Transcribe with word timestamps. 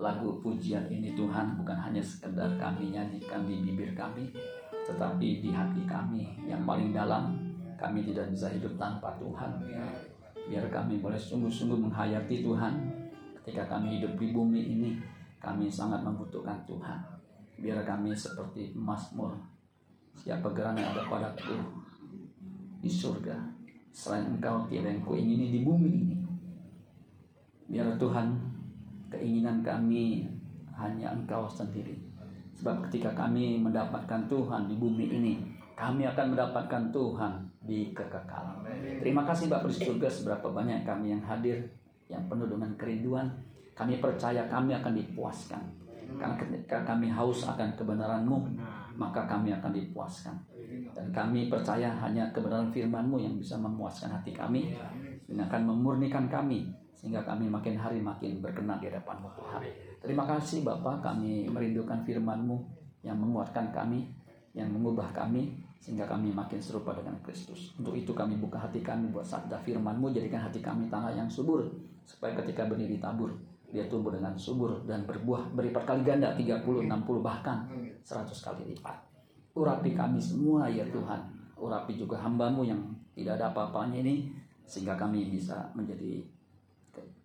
lagu 0.00 0.40
pujian 0.40 0.88
ini 0.88 1.12
Tuhan 1.12 1.60
bukan 1.60 1.76
hanya 1.76 2.00
sekedar 2.00 2.56
kami 2.56 2.96
nyanyikan 2.96 3.44
di 3.44 3.60
bibir 3.60 3.92
kami 3.92 4.32
tetapi 4.88 5.44
di 5.44 5.52
hati 5.52 5.84
kami 5.84 6.24
yang 6.48 6.64
paling 6.64 6.90
dalam 6.90 7.36
kami 7.80 8.04
tidak 8.04 8.28
bisa 8.28 8.52
hidup 8.52 8.76
tanpa 8.76 9.16
Tuhan. 9.16 9.64
Biar 10.50 10.68
kami 10.68 11.00
boleh 11.00 11.16
sungguh-sungguh 11.16 11.78
menghayati 11.78 12.44
Tuhan. 12.44 12.74
Ketika 13.40 13.64
kami 13.72 13.96
hidup 13.96 14.20
di 14.20 14.36
bumi 14.36 14.60
ini 14.76 14.90
kami 15.40 15.72
sangat 15.72 16.04
membutuhkan 16.04 16.60
Tuhan. 16.68 17.00
Biar 17.56 17.80
kami 17.84 18.12
seperti 18.12 18.76
Mazmur 18.76 19.36
siapa 20.12 20.52
gerangan 20.52 20.90
ada 20.90 21.06
padaku 21.08 21.56
di 22.82 22.90
surga 22.90 23.36
selain 23.94 24.36
engkau 24.36 24.68
tiada 24.68 24.92
yang 24.92 25.00
kuingini 25.00 25.48
di 25.48 25.60
bumi 25.64 25.88
ini. 25.88 26.16
Biar 27.70 27.96
Tuhan 27.96 28.49
keinginan 29.10 29.60
kami 29.60 30.30
hanya 30.78 31.12
engkau 31.12 31.50
sendiri. 31.50 31.98
Sebab 32.56 32.88
ketika 32.88 33.12
kami 33.12 33.60
mendapatkan 33.60 34.24
Tuhan 34.30 34.70
di 34.70 34.76
bumi 34.78 35.06
ini 35.10 35.34
kami 35.74 36.04
akan 36.04 36.36
mendapatkan 36.36 36.92
Tuhan 36.92 37.32
di 37.64 37.90
kekekalan. 37.96 38.60
Terima 39.00 39.24
kasih 39.24 39.48
Bapak 39.48 39.72
di 39.72 39.80
surga 39.80 40.08
seberapa 40.12 40.52
banyak 40.52 40.84
kami 40.84 41.16
yang 41.16 41.24
hadir 41.24 41.56
yang 42.12 42.20
penuh 42.28 42.46
dengan 42.46 42.68
kerinduan. 42.76 43.26
Kami 43.72 43.96
percaya 43.96 44.44
kami 44.44 44.76
akan 44.76 44.92
dipuaskan. 44.92 45.62
Karena 46.20 46.36
ketika 46.36 46.84
kami 46.84 47.08
haus 47.08 47.48
akan 47.48 47.72
kebenaranmu 47.80 48.38
maka 49.00 49.24
kami 49.24 49.56
akan 49.56 49.72
dipuaskan. 49.72 50.36
Dan 50.92 51.08
kami 51.08 51.48
percaya 51.48 51.88
hanya 52.04 52.28
kebenaran 52.28 52.68
firmanmu 52.68 53.16
yang 53.16 53.40
bisa 53.40 53.56
memuaskan 53.56 54.12
hati 54.12 54.36
kami 54.36 54.76
dan 55.24 55.48
akan 55.48 55.62
memurnikan 55.72 56.28
kami 56.28 56.68
sehingga 57.00 57.24
kami 57.24 57.48
makin 57.48 57.80
hari 57.80 57.96
makin 57.96 58.44
berkenan 58.44 58.76
di 58.76 58.92
hadapanmu 58.92 59.32
Tuhan. 59.32 59.64
Terima 60.04 60.28
kasih 60.28 60.60
Bapak 60.60 61.00
kami 61.00 61.48
merindukan 61.48 62.04
firman-Mu 62.04 62.60
yang 63.00 63.16
menguatkan 63.16 63.72
kami, 63.72 64.04
yang 64.52 64.68
mengubah 64.68 65.08
kami 65.16 65.56
sehingga 65.80 66.04
kami 66.04 66.28
makin 66.28 66.60
serupa 66.60 66.92
dengan 66.92 67.16
Kristus. 67.24 67.72
Untuk 67.80 67.96
itu 67.96 68.12
kami 68.12 68.36
buka 68.36 68.60
hati 68.60 68.84
kami 68.84 69.08
buat 69.08 69.24
sabda 69.24 69.56
firman-Mu 69.64 70.12
jadikan 70.12 70.44
hati 70.44 70.60
kami 70.60 70.92
tanah 70.92 71.16
yang 71.16 71.24
subur 71.24 71.64
supaya 72.04 72.36
ketika 72.44 72.68
benih 72.68 72.84
ditabur 73.00 73.32
dia 73.70 73.86
tumbuh 73.86 74.10
dengan 74.10 74.34
subur 74.34 74.82
dan 74.82 75.06
berbuah 75.06 75.54
beripat 75.54 75.86
kali 75.86 76.02
ganda 76.02 76.34
30, 76.34 76.66
60 76.66 76.90
bahkan 77.22 77.64
100 78.02 78.28
kali 78.28 78.76
lipat. 78.76 78.98
Urapi 79.54 79.94
kami 79.94 80.18
semua 80.18 80.66
ya 80.66 80.82
Tuhan. 80.90 81.32
Urapi 81.54 81.94
juga 81.94 82.18
hambamu 82.18 82.66
yang 82.66 82.82
tidak 83.14 83.38
ada 83.38 83.54
apa-apanya 83.54 84.02
ini 84.02 84.34
sehingga 84.66 84.98
kami 84.98 85.30
bisa 85.30 85.70
menjadi 85.78 86.18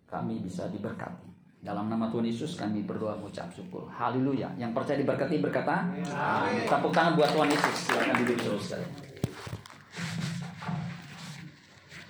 kami 0.06 0.42
bisa 0.42 0.70
diberkati. 0.70 1.26
Dalam 1.66 1.90
nama 1.90 2.06
Tuhan 2.06 2.30
Yesus 2.30 2.54
kami 2.54 2.86
berdoa 2.86 3.18
mengucap 3.18 3.50
syukur. 3.50 3.90
Haleluya. 3.90 4.54
Yang 4.54 4.70
percaya 4.70 5.02
diberkati 5.02 5.42
berkata, 5.42 5.90
Amin. 6.14 6.62
Tepuk 6.62 6.94
tangan 6.94 7.18
buat 7.18 7.26
Tuhan 7.34 7.50
Yesus. 7.50 7.76
Silakan 7.90 8.14
duduk 8.22 8.38
terus. 8.38 8.66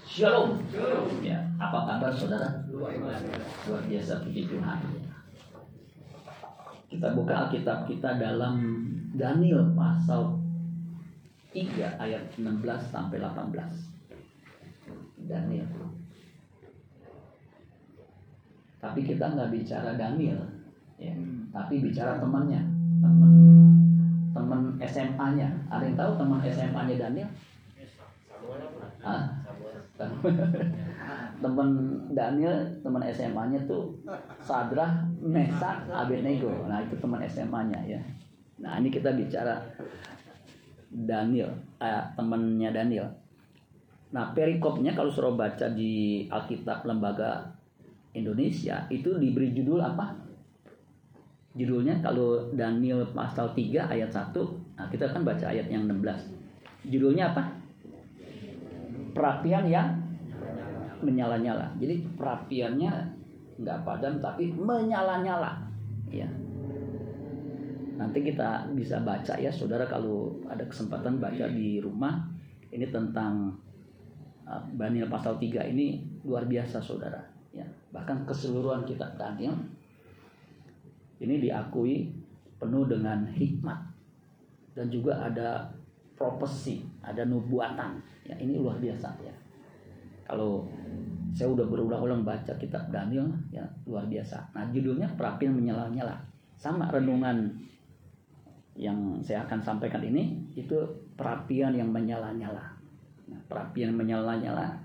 Shalom. 0.05 0.61
Shalom. 0.69 1.09
Ya, 1.25 1.41
apa 1.57 1.89
kabar 1.89 2.13
saudara? 2.13 2.49
Luar 2.69 2.93
biasa 3.89 4.21
puji 4.29 4.45
Tuhan. 4.45 4.79
Kita 6.93 7.17
buka 7.17 7.49
Alkitab 7.49 7.89
kita 7.89 8.21
dalam 8.21 8.61
Daniel 9.17 9.73
pasal 9.73 10.37
3 11.57 11.97
ayat 11.97 12.29
16 12.37 12.61
sampai 12.93 13.17
18. 13.25 13.57
Daniel. 15.25 15.69
Tapi 18.87 19.03
kita 19.03 19.35
nggak 19.35 19.51
bicara 19.51 19.99
Daniel, 19.99 20.39
ya. 20.95 21.11
Tapi 21.51 21.83
bicara 21.83 22.23
temannya, 22.23 22.63
teman 23.03 23.33
teman 24.31 24.61
SMA-nya. 24.79 25.49
Ada 25.67 25.83
yang 25.83 25.97
tahu 25.99 26.13
teman 26.23 26.39
SMA-nya 26.47 26.95
Daniel? 26.95 27.29
Teman 31.43 31.69
Daniel, 32.13 32.57
teman 32.85 33.03
SMA-nya 33.13 33.61
tuh 33.65 33.97
Sadrah, 34.45 35.09
Mesak, 35.21 35.89
Abednego. 35.89 36.53
Nah 36.69 36.85
itu 36.85 36.97
teman 37.01 37.21
SMA-nya 37.25 37.81
ya. 37.87 38.01
Nah 38.61 38.81
ini 38.81 38.89
kita 38.93 39.13
bicara 39.17 39.61
Daniel, 40.93 41.53
eh, 41.81 42.03
temannya 42.17 42.71
Daniel. 42.73 43.09
Nah 44.13 44.33
perikopnya 44.33 44.93
kalau 44.97 45.13
suruh 45.13 45.35
baca 45.35 45.69
di 45.73 46.25
Alkitab 46.29 46.85
Lembaga 46.89 47.56
Indonesia 48.17 48.89
itu 48.89 49.21
diberi 49.21 49.53
judul 49.53 49.85
apa? 49.85 50.17
Judulnya 51.57 52.01
kalau 52.01 52.49
Daniel 52.53 53.05
pasal 53.13 53.53
3 53.53 53.93
ayat 53.93 54.13
1, 54.13 54.33
nah 54.77 54.89
kita 54.89 55.09
kan 55.09 55.25
baca 55.25 55.45
ayat 55.45 55.69
yang 55.69 55.89
16. 55.89 56.89
Judulnya 56.89 57.33
apa? 57.33 57.49
Perapian 59.13 59.65
yang 59.69 59.89
menyala-nyala. 61.01 61.73
Jadi 61.81 62.05
perapiannya 62.17 62.93
nggak 63.57 63.79
padam 63.85 64.21
tapi 64.21 64.53
menyala-nyala. 64.53 65.65
Ya. 66.13 66.29
Nanti 67.97 68.21
kita 68.21 68.69
bisa 68.77 69.01
baca 69.01 69.41
ya, 69.41 69.49
saudara 69.49 69.89
kalau 69.89 70.37
ada 70.45 70.65
kesempatan 70.69 71.17
baca 71.17 71.49
di 71.49 71.81
rumah. 71.81 72.21
Ini 72.69 72.93
tentang 72.93 73.57
uh, 74.45 74.61
Daniel 74.77 75.09
pasal 75.09 75.41
3 75.41 75.73
ini 75.73 76.05
luar 76.21 76.45
biasa 76.45 76.85
saudara. 76.85 77.36
Bahkan 77.97 78.29
keseluruhan 78.29 78.85
kitab 78.85 79.17
Daniel 79.17 79.57
ini 81.17 81.41
diakui 81.41 82.13
penuh 82.61 82.85
dengan 82.85 83.25
hikmat 83.25 83.81
dan 84.77 84.93
juga 84.93 85.17
ada 85.25 85.73
profesi, 86.13 86.85
ada 87.01 87.25
nubuatan. 87.25 87.97
Ya, 88.29 88.37
ini 88.37 88.61
luar 88.61 88.77
biasa 88.77 89.09
ya. 89.25 89.33
Kalau 90.29 90.69
saya 91.33 91.49
udah 91.53 91.65
berulang-ulang 91.65 92.21
baca 92.21 92.53
kitab 92.61 92.93
Daniel, 92.93 93.29
ya 93.49 93.65
luar 93.89 94.05
biasa. 94.05 94.53
Nah, 94.53 94.69
judulnya 94.69 95.09
perapian 95.17 95.57
menyala-nyala. 95.57 96.21
Sama 96.61 96.93
renungan 96.93 97.49
yang 98.77 99.17
saya 99.25 99.49
akan 99.49 99.61
sampaikan 99.65 100.05
ini 100.05 100.37
itu 100.53 100.77
perapian 101.17 101.73
yang 101.73 101.89
menyala-nyala. 101.89 102.77
Nah, 103.33 103.41
perapian 103.49 103.97
menyala-nyala 103.97 104.77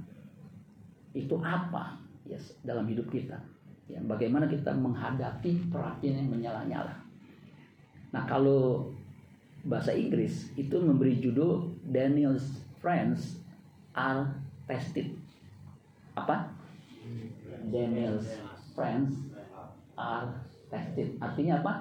itu 1.12 1.36
apa 1.44 2.01
ya 2.26 2.38
dalam 2.66 2.86
hidup 2.88 3.10
kita? 3.10 3.38
Ya, 3.92 4.00
bagaimana 4.08 4.48
kita 4.48 4.72
menghadapi 4.72 5.68
perapian 5.68 6.24
yang 6.24 6.30
menyala-nyala? 6.32 6.96
Nah, 8.16 8.24
kalau 8.24 8.92
bahasa 9.68 9.92
Inggris 9.92 10.50
itu 10.56 10.74
memberi 10.80 11.20
judul 11.20 11.76
Daniel's 11.86 12.64
Friends 12.80 13.44
are 13.94 14.32
Tested. 14.66 15.12
Apa? 16.16 16.50
Daniel's 17.68 18.26
Friends 18.74 19.28
are 20.00 20.32
Tested. 20.72 21.20
Artinya 21.20 21.60
apa? 21.60 21.74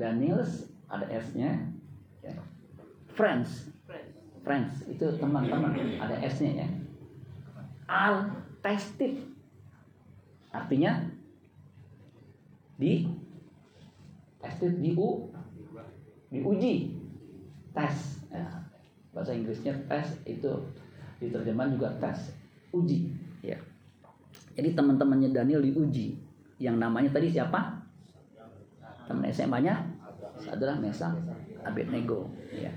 Daniel's 0.00 0.72
ada 0.88 1.04
S-nya. 1.08 1.68
Ya. 2.24 2.34
Friends. 3.12 3.68
Friends 4.42 4.82
itu 4.88 5.06
teman-teman 5.20 5.76
ada 6.00 6.16
S-nya 6.26 6.64
ya. 6.64 6.68
Are 7.86 8.42
tested. 8.62 9.18
Artinya? 10.54 11.02
Di? 12.78 13.04
Tested 14.38 14.78
di 14.78 14.94
u? 14.94 15.28
Diuji 16.32 16.96
tes. 17.76 18.24
Ya. 18.32 18.48
bahasa 19.12 19.36
Inggrisnya 19.36 19.76
tes 19.84 20.08
itu 20.24 20.48
diterjemahkan 21.20 21.76
juga 21.76 21.88
tes. 22.00 22.32
Uji. 22.72 23.12
Ya. 23.44 23.60
Jadi 24.56 24.72
teman-temannya 24.72 25.36
Daniel 25.36 25.60
diuji 25.60 26.16
yang 26.56 26.80
namanya 26.80 27.12
tadi 27.12 27.28
siapa? 27.28 27.84
Teman 29.04 29.28
SMA-nya 29.28 29.84
adalah 30.48 30.80
Mesa 30.80 31.12
Abednego. 31.66 32.32
Ya. 32.54 32.72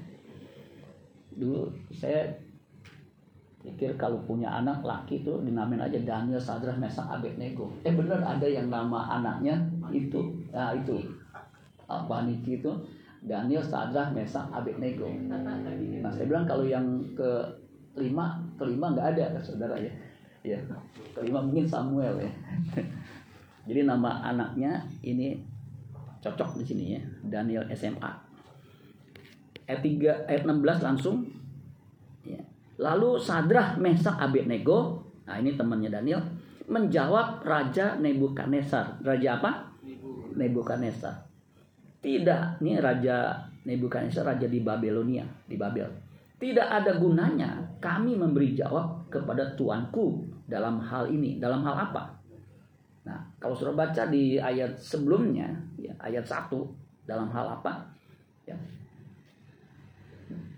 Dulu 1.36 1.72
saya 1.96 2.36
pikir 3.66 3.98
kalau 3.98 4.22
punya 4.24 4.48
anak 4.48 4.86
laki 4.86 5.26
tuh 5.26 5.42
dinamain 5.42 5.82
aja 5.82 5.98
Daniel 6.06 6.38
Sadrah 6.38 6.78
Mesak 6.78 7.10
Abednego 7.10 7.74
eh 7.82 7.92
bener 7.92 8.22
ada 8.22 8.46
yang 8.46 8.70
nama 8.70 9.18
anaknya 9.18 9.58
itu 9.90 10.46
nah 10.54 10.72
itu 10.72 11.02
Pak 11.86 12.22
Niki 12.26 12.62
itu 12.62 12.72
Daniel, 13.26 13.62
Sadrah, 13.66 14.14
Mesak, 14.14 14.54
Abednego. 14.54 15.10
Nah 15.10 15.42
saya 16.14 16.26
bilang 16.30 16.46
kalau 16.46 16.62
yang 16.62 16.86
ke 17.18 17.42
lima, 17.98 18.38
kelima 18.62 18.94
nggak 18.94 19.18
ada 19.18 19.42
saudara 19.42 19.74
ya. 19.82 19.90
Ya, 20.46 20.62
kelima 21.18 21.42
mungkin 21.42 21.66
Samuel 21.66 22.22
ya. 22.22 22.32
Jadi 23.68 23.82
nama 23.82 24.22
anaknya 24.22 24.86
ini 25.02 25.42
cocok 26.22 26.62
di 26.62 26.66
sini 26.70 26.86
ya, 26.94 27.02
Daniel 27.26 27.66
SMA. 27.74 28.12
Ayat 29.66 29.82
3 29.82 30.30
ayat 30.30 30.44
16 30.46 30.86
langsung. 30.86 31.26
Lalu 32.76 33.20
Sadrah, 33.22 33.80
Mesak, 33.80 34.20
Abednego, 34.20 35.00
nah 35.24 35.40
ini 35.40 35.56
temannya 35.56 35.88
Daniel, 35.88 36.22
menjawab 36.68 37.46
Raja 37.46 37.96
Nebukadnezar. 37.96 39.00
Raja 39.00 39.40
apa? 39.40 39.52
Nebukadnezar. 40.36 41.24
Tidak, 42.04 42.60
ini 42.62 42.78
Raja 42.78 43.34
Nebukadnezar 43.66 44.28
raja 44.28 44.46
di 44.46 44.62
Babelonia, 44.62 45.26
di 45.48 45.56
Babel. 45.58 45.90
Tidak 46.36 46.68
ada 46.68 47.00
gunanya 47.00 47.64
kami 47.80 48.14
memberi 48.14 48.54
jawab 48.54 49.08
kepada 49.08 49.56
tuanku 49.56 50.22
dalam 50.46 50.84
hal 50.84 51.08
ini. 51.10 51.40
Dalam 51.40 51.64
hal 51.64 51.90
apa? 51.90 52.12
Nah, 53.08 53.22
kalau 53.40 53.56
sudah 53.56 53.72
baca 53.72 54.10
di 54.12 54.36
ayat 54.36 54.76
sebelumnya, 54.76 55.48
ya, 55.80 55.96
ayat 56.02 56.28
1, 56.28 56.52
dalam 57.08 57.32
hal 57.32 57.62
apa? 57.62 57.88
Ya. 58.44 58.58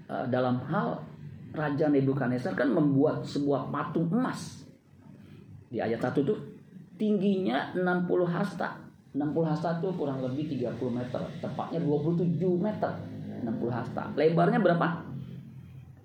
Eh, 0.08 0.26
dalam 0.32 0.64
hal 0.66 1.04
Raja 1.58 1.90
Nebukadnezar 1.90 2.54
kan 2.54 2.70
membuat 2.70 3.26
sebuah 3.26 3.74
patung 3.74 4.06
emas. 4.14 4.62
Di 5.68 5.82
ayat 5.82 6.00
1 6.00 6.22
itu 6.22 6.36
tingginya 6.96 7.74
60 7.74 8.06
hasta. 8.30 8.78
60 9.18 9.50
hasta 9.50 9.82
itu 9.82 9.90
kurang 9.98 10.22
lebih 10.22 10.46
30 10.54 10.78
meter. 10.94 11.22
Tepatnya 11.42 11.82
27 11.82 12.38
meter. 12.62 12.92
60 13.42 13.50
hasta. 13.74 14.14
Lebarnya 14.14 14.62
berapa? 14.62 15.02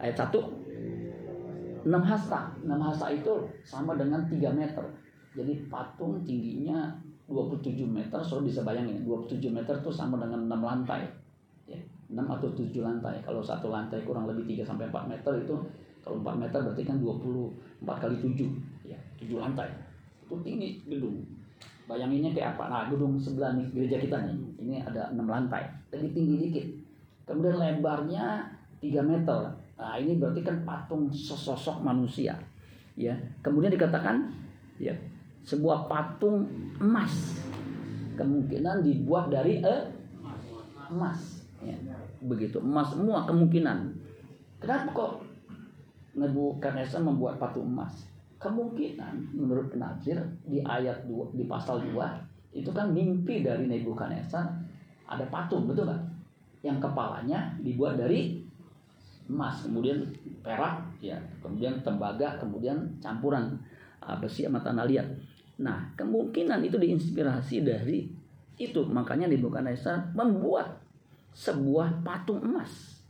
Ayat 0.00 0.16
1 0.16 1.84
6 1.84 1.92
hasta. 2.08 2.40
6 2.64 2.72
hasta 2.72 3.06
itu 3.12 3.34
sama 3.68 3.92
dengan 3.94 4.24
3 4.24 4.50
meter. 4.56 4.84
Jadi 5.36 5.68
patung 5.68 6.24
tingginya 6.24 6.92
27 7.28 7.88
meter, 7.88 8.20
Saudara 8.20 8.44
bisa 8.44 8.60
bayangin 8.60 9.08
27 9.08 9.48
meter 9.48 9.80
itu 9.80 9.88
sama 9.88 10.20
dengan 10.20 10.44
6 10.44 10.60
lantai. 10.60 11.21
Ya, 12.12 12.20
6 12.20 12.28
atau 12.28 12.48
7 12.52 12.84
lantai. 12.84 13.16
Kalau 13.24 13.40
satu 13.40 13.72
lantai 13.72 14.04
kurang 14.04 14.28
lebih 14.28 14.44
3 14.60 14.68
sampai 14.68 14.84
4 14.92 15.08
meter 15.08 15.32
itu 15.40 15.56
kalau 16.04 16.20
4 16.20 16.36
meter 16.36 16.60
berarti 16.60 16.82
kan 16.84 17.00
24 17.00 18.02
kali 18.04 18.16
7. 18.20 18.44
Ya, 18.84 18.98
7 19.16 19.40
lantai. 19.40 19.68
Itu 20.28 20.36
tinggi 20.44 20.84
gedung. 20.84 21.24
Bayanginnya 21.88 22.30
kayak 22.36 22.56
apa? 22.56 22.64
Nah, 22.68 22.82
gedung 22.92 23.16
sebelah 23.16 23.56
nih, 23.56 23.66
gereja 23.72 23.96
kita 23.96 24.16
nih. 24.28 24.36
Ini 24.60 24.74
ada 24.84 25.08
6 25.16 25.24
lantai. 25.24 25.64
Jadi 25.88 26.12
tinggi 26.12 26.36
dikit. 26.48 26.66
Kemudian 27.24 27.56
lebarnya 27.56 28.44
3 28.84 29.00
meter. 29.00 29.40
Nah, 29.80 29.96
ini 29.96 30.20
berarti 30.20 30.44
kan 30.44 30.56
patung 30.68 31.08
sesosok 31.08 31.80
manusia. 31.80 32.36
Ya. 32.94 33.16
Kemudian 33.40 33.72
dikatakan 33.72 34.28
ya, 34.76 34.92
sebuah 35.42 35.88
patung 35.88 36.44
emas 36.78 37.40
kemungkinan 38.14 38.84
dibuat 38.84 39.32
dari 39.32 39.64
eh, 39.64 39.82
emas 40.92 41.42
ya. 41.64 41.74
Begitu. 42.26 42.62
Emas 42.62 42.94
semua 42.94 43.26
kemungkinan. 43.26 43.90
Kenapa 44.62 44.88
kok 44.94 45.12
Nebukadnezar 46.12 47.00
membuat 47.00 47.40
patung 47.40 47.66
emas? 47.66 48.04
Kemungkinan 48.36 49.32
menurut 49.32 49.72
penafsir 49.72 50.18
di 50.44 50.60
ayat 50.60 51.08
2 51.08 51.38
di 51.38 51.48
pasal 51.48 51.80
2 51.88 52.58
itu 52.58 52.68
kan 52.68 52.92
mimpi 52.92 53.40
dari 53.40 53.64
Nebukadnezar 53.64 54.44
ada 55.08 55.24
patung 55.32 55.64
betul 55.64 55.88
kan 55.88 56.00
yang 56.60 56.78
kepalanya 56.78 57.56
dibuat 57.64 57.96
dari 57.96 58.44
emas 59.26 59.64
kemudian 59.64 60.04
perak 60.44 60.84
ya 61.00 61.16
kemudian 61.40 61.80
tembaga 61.80 62.36
kemudian 62.36 62.76
campuran 63.00 63.56
ah, 64.04 64.18
besi 64.18 64.44
sama 64.44 64.60
tanah 64.60 64.84
liat. 64.84 65.06
Nah, 65.62 65.94
kemungkinan 65.94 66.60
itu 66.66 66.76
diinspirasi 66.76 67.62
dari 67.62 68.10
itu. 68.58 68.82
Makanya 68.82 69.30
Nebukadnezar 69.30 70.12
membuat 70.12 70.81
sebuah 71.32 72.04
patung 72.04 72.44
emas 72.44 73.00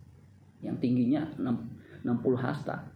yang 0.62 0.78
tingginya 0.78 1.26
60 1.38 2.06
hasta. 2.38 2.86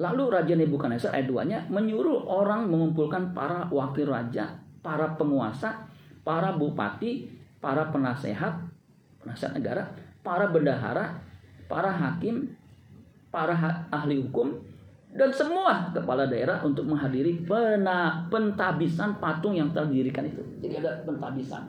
Lalu 0.00 0.32
Raja 0.32 0.54
Nebukadnezar 0.56 1.12
ayat 1.12 1.28
2-nya 1.28 1.58
menyuruh 1.68 2.24
orang 2.24 2.68
mengumpulkan 2.68 3.36
para 3.36 3.68
wakil 3.68 4.08
raja, 4.08 4.56
para 4.80 5.16
penguasa, 5.16 5.84
para 6.24 6.56
bupati, 6.56 7.28
para 7.60 7.92
penasehat, 7.92 8.56
penasehat 9.20 9.52
negara, 9.52 9.92
para 10.24 10.48
bendahara, 10.48 11.20
para 11.68 11.92
hakim, 11.92 12.56
para 13.28 13.54
ahli 13.92 14.20
hukum, 14.20 14.60
dan 15.12 15.28
semua 15.28 15.92
kepala 15.92 16.24
daerah 16.24 16.64
untuk 16.64 16.88
menghadiri 16.88 17.44
pena, 17.44 18.24
pentabisan 18.32 19.20
patung 19.20 19.52
yang 19.52 19.68
telah 19.76 19.92
didirikan 19.92 20.24
itu. 20.24 20.40
Jadi 20.64 20.80
ada 20.80 21.04
pentabisan. 21.04 21.68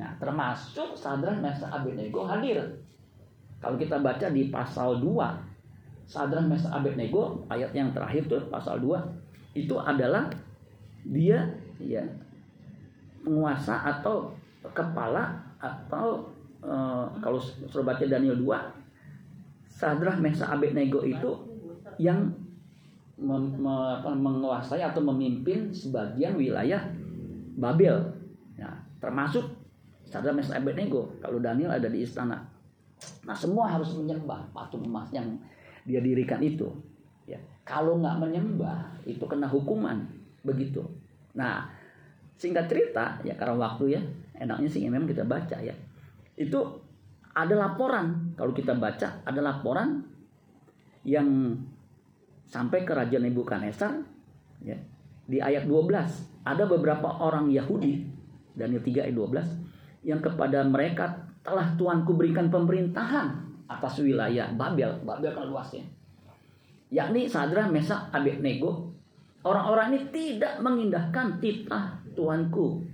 Nah, 0.00 0.16
termasuk 0.16 0.96
Sadrah, 0.96 1.36
Mesa, 1.36 1.68
Abednego 1.68 2.24
hadir. 2.24 2.80
Kalau 3.60 3.76
kita 3.76 4.00
baca 4.00 4.32
di 4.32 4.48
pasal 4.48 4.96
2, 5.04 6.08
Sadrah, 6.08 6.40
Mesa, 6.40 6.72
Abednego 6.72 7.44
ayat 7.52 7.76
yang 7.76 7.92
terakhir 7.92 8.24
tuh 8.24 8.48
pasal 8.48 8.80
2 8.80 8.96
itu 9.60 9.76
adalah 9.76 10.32
dia 11.04 11.52
ya 11.76 12.00
penguasa 13.20 13.84
atau 13.84 14.32
kepala 14.72 15.36
atau 15.60 16.32
uh, 16.64 17.12
kalau 17.20 17.36
suruh 17.36 17.84
baca 17.84 18.04
Daniel 18.08 18.40
2 18.40 18.80
Sadrah, 19.68 20.16
Mesa, 20.16 20.48
Abednego 20.48 21.04
itu 21.04 21.30
yang 22.00 22.32
mem, 23.20 23.60
me, 23.60 24.00
apa, 24.00 24.12
menguasai 24.16 24.80
atau 24.80 25.04
memimpin 25.04 25.72
sebagian 25.72 26.36
wilayah 26.36 26.84
Babel. 27.56 27.96
Ya, 28.56 28.80
termasuk 29.00 29.59
Sadar 30.10 30.34
Mesak 30.34 30.58
Abednego. 30.58 31.14
Kalau 31.22 31.38
Daniel 31.38 31.70
ada 31.70 31.86
di 31.86 32.02
istana. 32.02 32.42
Nah 33.24 33.36
semua 33.38 33.70
harus 33.70 33.94
menyembah 33.94 34.50
patung 34.50 34.84
emas 34.84 35.08
yang 35.14 35.38
dia 35.86 36.02
dirikan 36.02 36.42
itu. 36.42 36.68
Ya, 37.24 37.38
kalau 37.62 37.96
nggak 38.02 38.18
menyembah 38.18 38.90
itu 39.06 39.22
kena 39.24 39.46
hukuman 39.46 40.02
begitu. 40.42 40.82
Nah 41.38 41.70
singkat 42.34 42.66
cerita 42.66 43.22
ya 43.22 43.36
karena 43.38 43.54
waktu 43.54 44.00
ya 44.00 44.02
enaknya 44.40 44.68
sih 44.72 44.82
memang 44.88 45.04
kita 45.04 45.28
baca 45.28 45.60
ya 45.60 45.76
itu 46.40 46.56
ada 47.36 47.52
laporan 47.52 48.32
kalau 48.32 48.56
kita 48.56 48.72
baca 48.72 49.20
ada 49.22 49.40
laporan 49.44 50.00
yang 51.04 51.52
sampai 52.48 52.82
ke 52.82 52.92
Raja 52.96 53.20
Nebukadnezar 53.22 54.02
ya. 54.64 54.76
Di 55.30 55.38
ayat 55.38 55.70
12 55.70 56.42
ada 56.42 56.64
beberapa 56.66 57.06
orang 57.22 57.54
Yahudi 57.54 58.02
Daniel 58.58 58.82
3 58.82 59.06
ayat 59.06 59.14
12 59.14 59.69
yang 60.04 60.20
kepada 60.20 60.64
mereka 60.64 61.28
telah 61.40 61.72
Tuanku 61.76 62.16
berikan 62.16 62.48
pemerintahan 62.48 63.36
atas 63.68 64.00
wilayah 64.00 64.52
Babel. 64.56 65.00
Babel 65.04 65.32
kan 65.32 65.46
luasnya. 65.48 65.84
Yakni 66.90 67.30
Sadra, 67.30 67.70
Mesa, 67.70 68.10
Abednego. 68.10 68.90
Orang-orang 69.40 69.96
ini 69.96 70.00
tidak 70.12 70.60
mengindahkan 70.60 71.40
titah 71.40 71.96
Tuanku. 72.12 72.84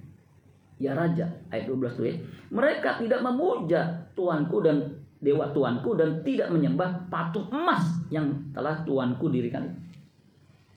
Ya 0.77 0.93
Raja, 0.93 1.25
ayat 1.49 1.67
12 1.67 1.97
tuh 1.97 2.05
ya. 2.05 2.15
Mereka 2.53 3.01
tidak 3.01 3.25
memuja 3.25 4.07
Tuanku 4.13 4.61
dan 4.61 5.07
dewa 5.17 5.49
tuanku 5.51 5.97
dan 5.97 6.21
tidak 6.21 6.53
menyembah 6.53 7.09
patung 7.09 7.49
emas 7.49 8.05
yang 8.13 8.29
telah 8.53 8.85
tuanku 8.85 9.33
dirikan 9.33 9.65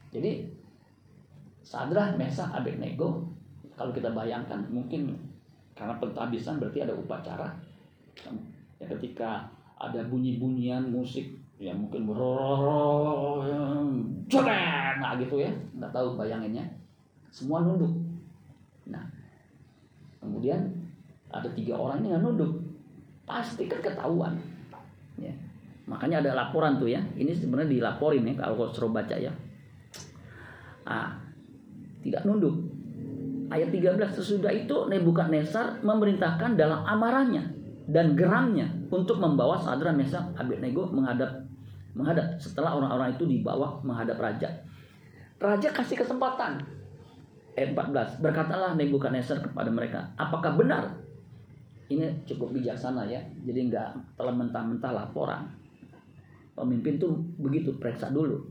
Jadi 0.10 0.58
Sadrah, 1.62 2.18
Mesa, 2.18 2.50
Abednego 2.50 3.30
kalau 3.78 3.94
kita 3.94 4.10
bayangkan 4.12 4.66
mungkin 4.74 5.14
karena 5.80 5.96
pentabisan 5.96 6.60
berarti 6.60 6.84
ada 6.84 6.92
upacara 6.92 7.48
ya 8.76 8.86
ketika 9.00 9.48
ada 9.80 10.04
bunyi-bunyian 10.12 10.92
musik 10.92 11.32
ya 11.56 11.72
mungkin 11.72 12.04
nah 15.00 15.16
gitu 15.16 15.40
ya 15.40 15.52
nggak 15.80 15.92
tahu 15.96 16.20
bayanginnya 16.20 16.68
semua 17.32 17.64
nunduk 17.64 17.96
nah 18.92 19.08
kemudian 20.20 20.60
ada 21.32 21.48
tiga 21.56 21.80
orang 21.80 22.04
ini 22.04 22.12
nggak 22.12 22.24
nunduk 22.28 22.70
pasti 23.30 23.70
kan 23.70 23.78
ketahuan. 23.86 24.34
Ya. 25.22 25.30
Makanya 25.86 26.26
ada 26.26 26.32
laporan 26.34 26.82
tuh 26.82 26.90
ya. 26.90 26.98
Ini 27.14 27.30
sebenarnya 27.38 27.70
dilaporin 27.70 28.26
ya 28.26 28.34
kalau 28.42 28.74
suruh 28.74 28.90
baca 28.90 29.14
ya. 29.14 29.30
Ah, 30.90 31.14
tidak 32.02 32.26
nunduk. 32.26 32.58
Ayat 33.50 33.74
13 33.74 33.98
sesudah 34.14 34.54
itu 34.54 34.76
Nebukadnezar 34.88 35.82
memerintahkan 35.82 36.54
dalam 36.54 36.86
amarahnya 36.86 37.50
dan 37.90 38.14
geramnya 38.14 38.70
untuk 38.94 39.18
membawa 39.18 39.58
Sadra 39.58 39.90
Mesak 39.90 40.22
Abednego 40.38 40.90
menghadap 40.94 41.50
menghadap 41.98 42.38
setelah 42.38 42.78
orang-orang 42.78 43.18
itu 43.18 43.26
dibawa 43.26 43.82
menghadap 43.82 44.22
raja. 44.22 44.50
Raja 45.42 45.70
kasih 45.74 45.98
kesempatan. 45.98 46.62
Ayat 47.58 47.74
14 47.74 48.22
berkatalah 48.22 48.78
Nebukadnezar 48.78 49.42
kepada 49.42 49.74
mereka, 49.74 50.14
"Apakah 50.16 50.54
benar 50.54 51.10
ini 51.90 52.06
cukup 52.24 52.54
bijaksana 52.54 53.10
ya 53.10 53.20
jadi 53.44 53.66
nggak 53.68 53.90
telah 54.16 54.34
mentah-mentah 54.34 54.94
laporan 54.94 55.50
pemimpin 56.54 57.02
tuh 57.02 57.18
begitu 57.42 57.74
periksa 57.82 58.14
dulu 58.14 58.46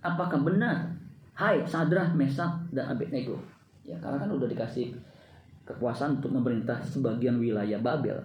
apakah 0.00 0.40
benar 0.40 0.94
Hai 1.36 1.60
Sadrah 1.68 2.16
Mesak 2.16 2.72
dan 2.72 2.96
Abednego 2.96 3.36
ya 3.86 3.96
karena 4.02 4.18
kan 4.18 4.30
udah 4.34 4.50
dikasih 4.50 4.90
kekuasaan 5.66 6.18
untuk 6.22 6.34
memerintah 6.34 6.78
sebagian 6.82 7.38
wilayah 7.38 7.78
Babel. 7.78 8.18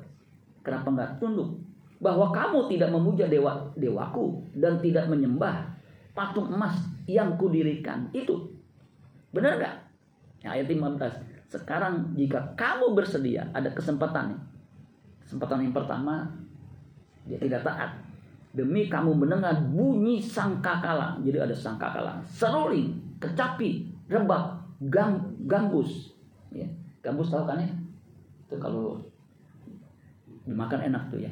Kenapa 0.61 0.93
nggak 0.93 1.11
tunduk? 1.21 1.57
Bahwa 2.01 2.33
kamu 2.33 2.69
tidak 2.69 2.89
memuja 2.89 3.29
dewa 3.29 3.69
dewaku 3.77 4.41
dan 4.57 4.81
tidak 4.81 5.05
menyembah 5.05 5.69
patung 6.17 6.49
emas 6.49 6.81
yang 7.05 7.37
kudirikan 7.37 8.09
itu. 8.13 8.49
Benar 9.33 9.57
nggak? 9.57 9.75
Ayat 10.41 10.65
15 10.65 11.31
sekarang 11.51 12.15
jika 12.15 12.39
kamu 12.55 12.95
bersedia 12.95 13.43
ada 13.51 13.67
kesempatan 13.75 14.39
kesempatan 15.19 15.67
yang 15.67 15.75
pertama 15.75 16.25
dia 17.27 17.37
tidak 17.37 17.61
taat. 17.61 17.91
Demi 18.51 18.91
kamu 18.91 19.15
mendengar 19.15 19.55
bunyi 19.71 20.19
sangkakala. 20.19 21.15
Jadi 21.23 21.37
ada 21.39 21.55
sangkakala. 21.55 22.19
Seruling 22.27 22.91
kecapi 23.21 23.87
rebab 24.11 24.60
gang, 24.89 25.21
gambus. 25.45 26.17
Ya 26.49 26.65
gambus 27.01 27.33
tahu 27.33 27.49
kan 27.49 27.57
ya 27.57 27.69
itu 28.45 28.55
kalau 28.61 28.97
dimakan 30.45 30.91
enak 30.91 31.03
tuh 31.09 31.21
ya. 31.21 31.31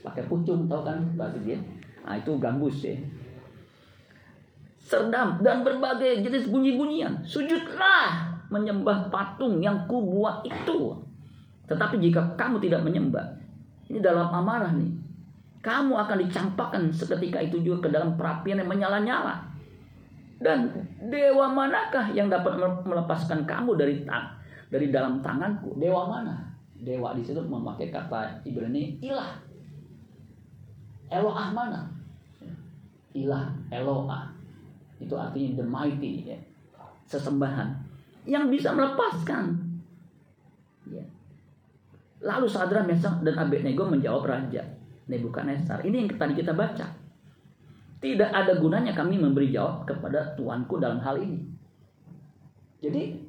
Pakai 0.00 0.24
pucung 0.26 0.70
tahu 0.70 0.82
kan 0.86 0.98
berarti 1.18 1.38
dia. 1.46 1.58
Nah 2.06 2.16
itu 2.18 2.32
gambus 2.38 2.86
ya. 2.86 2.96
Serdam 4.80 5.38
dan 5.44 5.62
berbagai 5.62 6.26
jenis 6.26 6.50
bunyi-bunyian. 6.50 7.22
Sujudlah 7.22 8.32
menyembah 8.50 9.12
patung 9.12 9.62
yang 9.62 9.86
kubuat 9.86 10.42
itu. 10.42 10.98
Tetapi 11.70 12.02
jika 12.02 12.34
kamu 12.34 12.58
tidak 12.58 12.82
menyembah 12.82 13.38
ini 13.86 14.02
dalam 14.02 14.26
amarah 14.30 14.74
nih. 14.74 14.90
Kamu 15.60 15.92
akan 15.92 16.24
dicampakkan 16.24 16.88
seketika 16.88 17.36
itu 17.36 17.60
juga 17.60 17.84
ke 17.84 17.88
dalam 17.92 18.16
perapian 18.16 18.64
yang 18.64 18.70
menyala-nyala 18.72 19.49
dan 20.40 20.72
dewa 21.12 21.52
manakah 21.52 22.08
yang 22.16 22.32
dapat 22.32 22.56
melepaskan 22.88 23.44
kamu 23.44 23.76
dari 23.76 24.00
dari 24.72 24.88
dalam 24.88 25.20
tanganku? 25.20 25.76
Dewa 25.76 26.08
mana? 26.08 26.56
Dewa 26.80 27.12
di 27.12 27.20
situ 27.20 27.44
memakai 27.44 27.92
kata 27.92 28.40
Ibrani 28.48 28.96
ilah. 29.04 29.36
Eloah 31.12 31.48
mana? 31.52 31.80
Ilah 33.12 33.52
Eloah. 33.68 34.32
Itu 34.96 35.12
artinya 35.20 35.60
the 35.60 35.64
mighty 35.68 36.24
ya. 36.24 36.38
sesembahan. 37.04 37.76
Yang 38.24 38.44
bisa 38.56 38.72
melepaskan. 38.72 39.60
Ya. 40.88 41.04
lalu 42.24 42.48
Sadra 42.48 42.80
Mesak 42.82 43.20
dan 43.22 43.36
Abednego 43.36 43.86
menjawab 43.86 44.24
raja 44.24 44.64
Nebukadnezar. 45.06 45.84
Ini 45.84 46.06
yang 46.06 46.08
tadi 46.16 46.32
kita 46.38 46.56
baca 46.56 46.99
tidak 48.00 48.32
ada 48.32 48.56
gunanya 48.56 48.96
kami 48.96 49.20
memberi 49.20 49.52
jawab 49.52 49.84
kepada 49.84 50.32
tuanku 50.32 50.80
dalam 50.80 51.04
hal 51.04 51.20
ini. 51.20 51.44
Jadi 52.80 53.20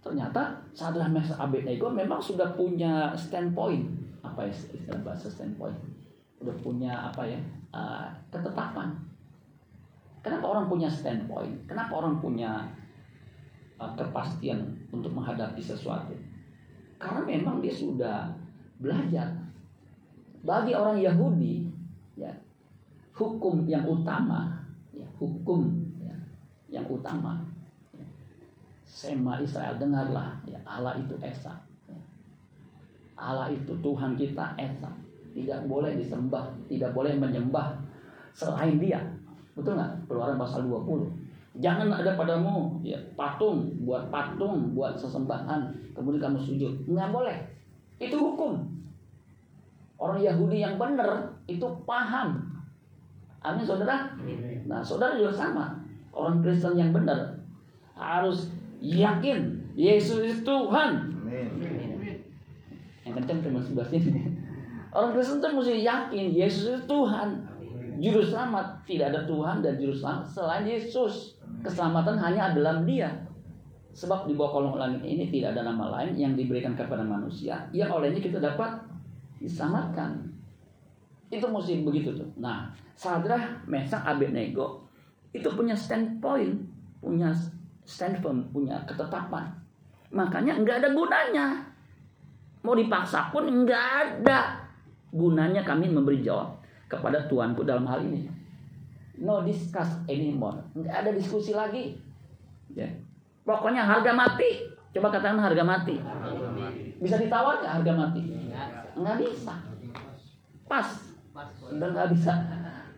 ternyata 0.00 0.56
Sadrah 0.72 1.12
Mesak 1.12 1.36
Abednego 1.36 1.92
memang 1.92 2.16
sudah 2.16 2.56
punya 2.56 3.12
standpoint. 3.12 3.84
Apa 4.24 4.48
ya 4.48 4.52
istilah 4.56 5.04
bahasa 5.04 5.28
standpoint? 5.28 5.76
Udah 6.40 6.56
punya 6.64 7.12
apa 7.12 7.28
ya 7.28 7.36
uh, 7.76 8.08
ketetapan. 8.32 8.96
Kenapa 10.24 10.48
orang 10.48 10.64
punya 10.72 10.88
standpoint? 10.88 11.68
Kenapa 11.68 12.00
orang 12.00 12.16
punya 12.24 12.64
uh, 13.76 13.92
kepastian 14.00 14.80
untuk 14.88 15.12
menghadapi 15.12 15.60
sesuatu? 15.60 16.16
Karena 16.96 17.20
memang 17.28 17.60
dia 17.60 17.72
sudah 17.72 18.32
belajar. 18.80 19.28
Bagi 20.40 20.72
orang 20.72 20.96
Yahudi 20.96 21.68
ya 22.16 22.32
hukum 23.20 23.68
yang 23.68 23.84
utama 23.84 24.64
ya 24.96 25.04
hukum 25.20 25.68
ya, 26.00 26.16
yang 26.72 26.88
utama 26.88 27.44
Sema 28.90 29.38
Israel 29.38 29.78
dengarlah 29.78 30.34
ya 30.44 30.58
Allah 30.66 30.98
itu 30.98 31.14
Esa. 31.22 31.54
Allah 33.14 33.46
itu 33.48 33.70
Tuhan 33.78 34.18
kita 34.18 34.58
Esa. 34.58 34.90
Tidak 35.30 35.70
boleh 35.70 35.94
disembah, 35.94 36.50
tidak 36.66 36.90
boleh 36.90 37.14
menyembah 37.14 37.78
selain 38.34 38.82
dia. 38.82 38.98
Betul 39.54 39.78
nggak? 39.78 40.10
Keluaran 40.10 40.34
pasal 40.34 40.66
20. 40.66 41.06
Jangan 41.62 41.86
ada 41.88 42.18
padamu 42.18 42.82
ya 42.82 42.98
patung, 43.14 43.70
buat 43.86 44.10
patung, 44.10 44.74
buat 44.74 44.98
sesembahan, 44.98 45.94
kemudian 45.94 46.20
kamu 46.26 46.38
sujud. 46.42 46.74
Nggak 46.90 47.14
boleh. 47.14 47.38
Itu 48.02 48.18
hukum. 48.18 48.58
Orang 50.02 50.18
Yahudi 50.18 50.66
yang 50.66 50.76
benar 50.76 51.30
itu 51.46 51.66
paham. 51.86 52.49
Amin 53.40 53.64
saudara? 53.64 54.12
Nah 54.68 54.84
saudara 54.84 55.16
juga 55.16 55.32
sama. 55.32 55.72
Orang 56.12 56.44
Kristen 56.44 56.76
yang 56.76 56.92
benar 56.92 57.40
harus 57.96 58.52
yakin 58.80 59.60
Yesus 59.76 60.20
itu 60.24 60.42
Tuhan. 60.44 61.08
Yang 63.04 63.14
kencang 63.16 63.38
cuma 63.48 63.60
sebelah 63.60 63.88
sini. 63.88 64.10
Orang 64.96 65.16
Kristen 65.16 65.40
itu 65.40 65.48
mesti 65.54 65.74
yakin 65.86 66.26
Yesus 66.36 66.64
itu 66.68 66.80
Tuhan. 66.84 67.48
Juru 68.00 68.24
selamat 68.24 68.80
tidak 68.88 69.12
ada 69.12 69.20
Tuhan 69.28 69.60
dan 69.60 69.76
juru 69.76 69.92
selamat 69.92 70.24
selain 70.28 70.64
Yesus. 70.64 71.36
Keselamatan 71.60 72.16
hanya 72.16 72.56
dalam 72.56 72.88
Dia. 72.88 73.12
Sebab 73.92 74.24
di 74.24 74.38
bawah 74.38 74.60
kolong 74.60 74.76
langit 74.78 75.02
ini 75.04 75.28
tidak 75.28 75.52
ada 75.52 75.66
nama 75.66 76.00
lain 76.00 76.14
yang 76.16 76.32
diberikan 76.38 76.78
kepada 76.78 77.02
manusia 77.02 77.68
yang 77.74 77.90
olehnya 77.90 78.22
kita 78.22 78.38
dapat 78.38 78.80
diselamatkan. 79.42 80.30
Itu 81.30 81.46
mesti 81.46 81.86
begitu 81.86 82.10
tuh. 82.12 82.26
Nah, 82.42 82.74
Sadrah, 82.98 83.62
Mesak, 83.70 84.02
Abednego 84.02 84.82
itu 85.30 85.46
punya 85.54 85.78
standpoint, 85.78 86.58
punya 86.98 87.30
stand 87.86 88.18
firm, 88.22 88.46
punya 88.50 88.78
ketetapan. 88.86 89.46
Makanya 90.10 90.58
nggak 90.62 90.82
ada 90.82 90.90
gunanya. 90.94 91.46
Mau 92.66 92.74
dipaksa 92.74 93.30
pun 93.30 93.46
nggak 93.46 93.86
ada 94.20 94.58
gunanya 95.10 95.62
kami 95.66 95.90
memberi 95.90 96.22
jawab 96.22 96.60
kepada 96.86 97.24
Tuanku 97.26 97.66
dalam 97.66 97.86
hal 97.86 98.02
ini. 98.06 98.26
No 99.22 99.42
discuss 99.42 100.02
anymore. 100.06 100.58
Nggak 100.74 100.96
ada 101.06 101.10
diskusi 101.14 101.54
lagi. 101.54 101.98
Ya. 102.74 102.86
Pokoknya 103.46 103.82
harga 103.82 104.14
mati. 104.14 104.66
Coba 104.90 105.14
katakan 105.14 105.38
harga 105.38 105.62
mati. 105.62 105.98
Bisa 106.98 107.16
ditawar 107.18 107.62
nggak 107.62 107.74
harga 107.80 107.92
mati? 107.94 108.20
Nggak 108.98 109.16
bisa. 109.22 109.54
Pas. 110.66 111.09
Dan 111.78 111.88
nggak 111.94 112.10
bisa. 112.12 112.32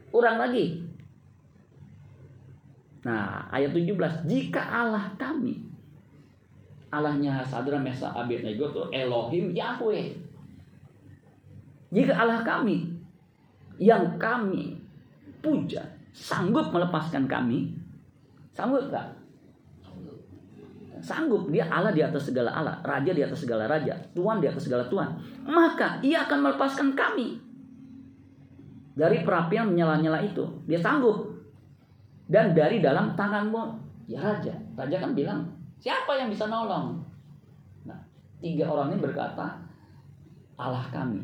Kurang 0.09 0.41
lagi. 0.41 0.81
Nah, 3.03 3.51
ayat 3.51 3.75
17, 3.75 4.31
jika 4.31 4.63
Allah 4.63 5.11
kami 5.19 5.59
Allahnya 6.93 7.41
Sadra 7.43 7.81
Mesa 7.81 8.13
Abednego 8.13 8.69
itu 8.69 8.83
Elohim 8.93 9.51
Yahweh. 9.57 10.13
Jika 11.93 12.13
Allah 12.15 12.45
kami 12.45 12.89
yang 13.81 14.21
kami 14.21 14.77
puja 15.41 15.83
sanggup 16.13 16.71
melepaskan 16.71 17.25
kami, 17.25 17.73
sanggup 18.53 18.93
gak? 18.93 19.09
Sanggup, 21.03 21.51
dia 21.51 21.67
Allah 21.67 21.91
di 21.91 21.99
atas 21.99 22.31
segala 22.31 22.55
Allah, 22.55 22.79
Raja 22.87 23.11
di 23.11 23.27
atas 23.27 23.43
segala 23.43 23.67
Raja, 23.67 23.99
Tuhan 24.15 24.39
di 24.39 24.47
atas 24.47 24.71
segala 24.71 24.87
Tuhan. 24.87 25.11
Maka 25.43 25.99
ia 26.05 26.23
akan 26.23 26.39
melepaskan 26.47 26.95
kami 26.95 27.52
dari 28.93 29.25
perapian 29.25 29.73
menyala-nyala 29.73 30.21
itu. 30.25 30.45
Dia 30.69 30.81
sanggup. 30.81 31.33
Dan 32.29 32.57
dari 32.57 32.81
dalam 32.81 33.13
tanganmu 33.13 33.63
ya 34.09 34.21
raja. 34.21 34.53
Raja 34.77 34.97
kan 35.01 35.13
bilang 35.13 35.45
siapa 35.81 36.17
yang 36.17 36.33
bisa 36.33 36.49
nolong? 36.49 37.01
Nah 37.85 38.01
tiga 38.41 38.69
orang 38.69 38.97
ini 38.97 39.01
berkata 39.01 39.61
Allah 40.57 40.87
kami. 40.93 41.21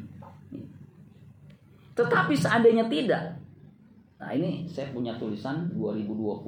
Tetapi 1.97 2.35
seandainya 2.37 2.87
tidak 2.89 3.41
nah 4.19 4.35
ini 4.35 4.67
saya 4.67 4.91
punya 4.91 5.15
tulisan 5.15 5.71
2020 5.79 6.43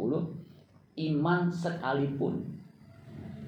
iman 1.06 1.40
sekalipun 1.54 2.42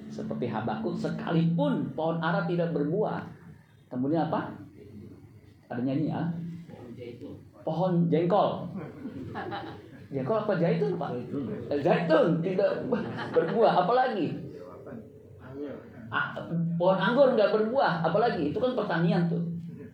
seperti 0.07 0.47
Habakuk 0.47 0.95
sekalipun 0.95 1.91
pohon 1.91 2.23
ara 2.23 2.47
tidak 2.47 2.71
berbuah. 2.71 3.27
Kemudian 3.91 4.31
apa? 4.31 4.55
Ada 5.67 5.83
nyanyi 5.83 6.07
ya 6.07 6.23
pohon 7.63 8.07
jengkol 8.11 8.67
Ya 10.13 10.21
kalau 10.21 10.45
apa 10.45 10.61
zaitun 10.61 10.93
pak? 11.01 11.09
Zaitun 11.81 12.37
tidak 12.45 12.85
berbuah, 13.33 13.81
apalagi? 13.81 14.29
Ah, 16.13 16.37
pohon 16.77 16.99
anggur 17.01 17.33
nggak 17.33 17.49
berbuah, 17.49 18.05
apalagi? 18.05 18.53
Itu 18.53 18.61
kan 18.61 18.77
pertanian 18.77 19.25
tuh. 19.25 19.41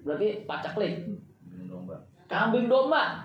Berarti 0.04 0.44
pacaklik. 0.44 1.08
Kambing 2.28 2.68
domba 2.68 3.24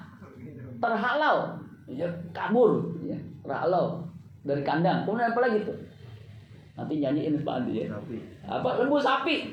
terhalau, 0.79 1.59
ya, 1.91 2.07
kabur, 2.31 2.95
ya, 3.03 3.19
terhalau 3.43 4.07
dari 4.47 4.63
kandang. 4.63 5.03
Kemudian 5.03 5.35
apa 5.35 5.41
lagi 5.51 5.67
tuh? 5.67 5.77
Nanti 6.79 6.95
nyanyiin 7.03 7.43
Pak 7.43 7.55
Andi 7.59 7.83
ya. 7.83 7.87
Apa 8.47 8.79
lembu 8.79 9.03
sapi? 9.03 9.51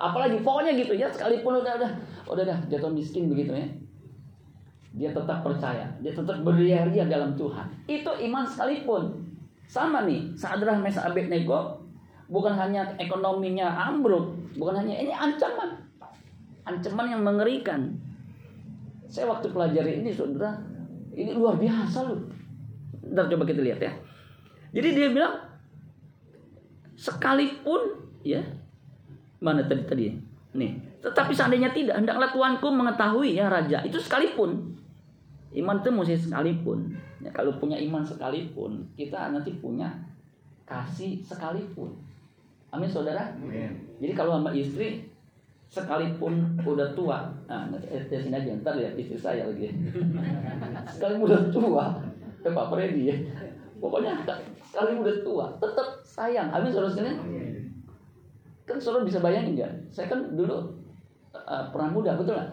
Apalagi 0.00 0.40
pokoknya 0.40 0.72
gitu 0.80 0.96
ya 0.96 1.12
sekalipun 1.12 1.60
udah 1.60 1.76
udah 1.76 1.92
udah 2.32 2.44
dah 2.48 2.58
jatuh 2.72 2.88
miskin 2.88 3.28
begitu 3.28 3.52
ya. 3.52 3.68
Dia 4.90 5.10
tetap 5.12 5.44
percaya 5.44 5.86
dia 6.00 6.12
tetap 6.16 6.40
berria-ria 6.40 7.04
dalam 7.04 7.36
Tuhan. 7.36 7.68
Itu 7.84 8.08
iman 8.08 8.48
sekalipun. 8.48 9.28
Sama 9.68 10.02
nih 10.08 10.34
Sadrah 10.34 10.80
Mesa 10.80 11.06
Abednego 11.06 11.78
bukan 12.26 12.56
hanya 12.56 12.90
ekonominya 12.98 13.70
ambruk 13.70 14.34
bukan 14.56 14.80
hanya 14.80 14.96
ini 14.96 15.12
ancaman. 15.12 15.78
Ancaman 16.64 17.06
yang 17.12 17.22
mengerikan. 17.22 17.94
Saya 19.06 19.28
waktu 19.30 19.52
pelajari 19.52 20.00
ini 20.02 20.10
saudara 20.10 20.56
ini 21.14 21.36
luar 21.36 21.60
biasa 21.60 22.08
loh. 22.08 22.18
Ntar 23.10 23.28
coba 23.30 23.44
kita 23.44 23.60
lihat 23.60 23.78
ya. 23.82 23.92
Jadi 24.70 24.88
dia 24.94 25.08
bilang 25.10 25.34
sekalipun 26.94 28.06
ya 28.22 28.42
Mana 29.40 29.64
tadi 29.64 29.82
tadi? 29.88 30.06
Nih. 30.56 30.72
Tetapi 31.00 31.32
seandainya 31.32 31.72
tidak, 31.72 31.96
hendaklah 31.96 32.28
Tuanku 32.28 32.68
mengetahui 32.68 33.40
ya 33.40 33.48
raja. 33.48 33.80
Itu 33.80 33.96
sekalipun. 33.96 34.76
Iman 35.56 35.80
itu 35.82 35.90
mesti 35.90 36.14
sekalipun. 36.14 36.92
Ya, 37.20 37.30
kalau 37.32 37.56
punya 37.58 37.76
iman 37.80 38.04
sekalipun, 38.04 38.84
kita 38.94 39.32
nanti 39.34 39.56
punya 39.58 39.90
kasih 40.68 41.18
sekalipun. 41.24 41.90
Amin 42.70 42.86
saudara. 42.86 43.34
Amin. 43.34 43.74
Jadi 43.98 44.12
kalau 44.14 44.38
sama 44.38 44.54
istri 44.54 45.10
sekalipun 45.70 46.58
udah 46.62 46.94
tua, 46.94 47.30
nah 47.46 47.66
eh, 47.90 48.02
di 48.06 48.16
sini 48.18 48.34
aja 48.34 48.54
ntar 48.62 48.78
lihat 48.78 48.94
istri 48.94 49.18
saya 49.18 49.46
lagi. 49.46 49.70
sekalipun 50.94 51.26
udah 51.30 51.42
tua, 51.50 51.86
eh 52.46 52.52
Pak 52.54 52.66
Freddy 52.70 53.02
ya. 53.10 53.16
Pokoknya 53.82 54.22
sekalipun 54.62 55.02
udah 55.02 55.16
tua, 55.26 55.46
tetap 55.58 55.88
sayang. 56.06 56.50
Amin 56.54 56.70
saudara 56.70 56.94
sekalian. 56.94 57.18
Kan 58.70 58.78
saudara 58.78 59.02
bisa 59.02 59.18
bayangin 59.18 59.58
nggak? 59.58 59.72
Saya 59.90 60.06
kan 60.06 60.38
dulu 60.38 60.54
uh, 61.34 61.64
pernah 61.74 61.90
muda, 61.90 62.14
betul 62.14 62.38
nggak? 62.38 62.50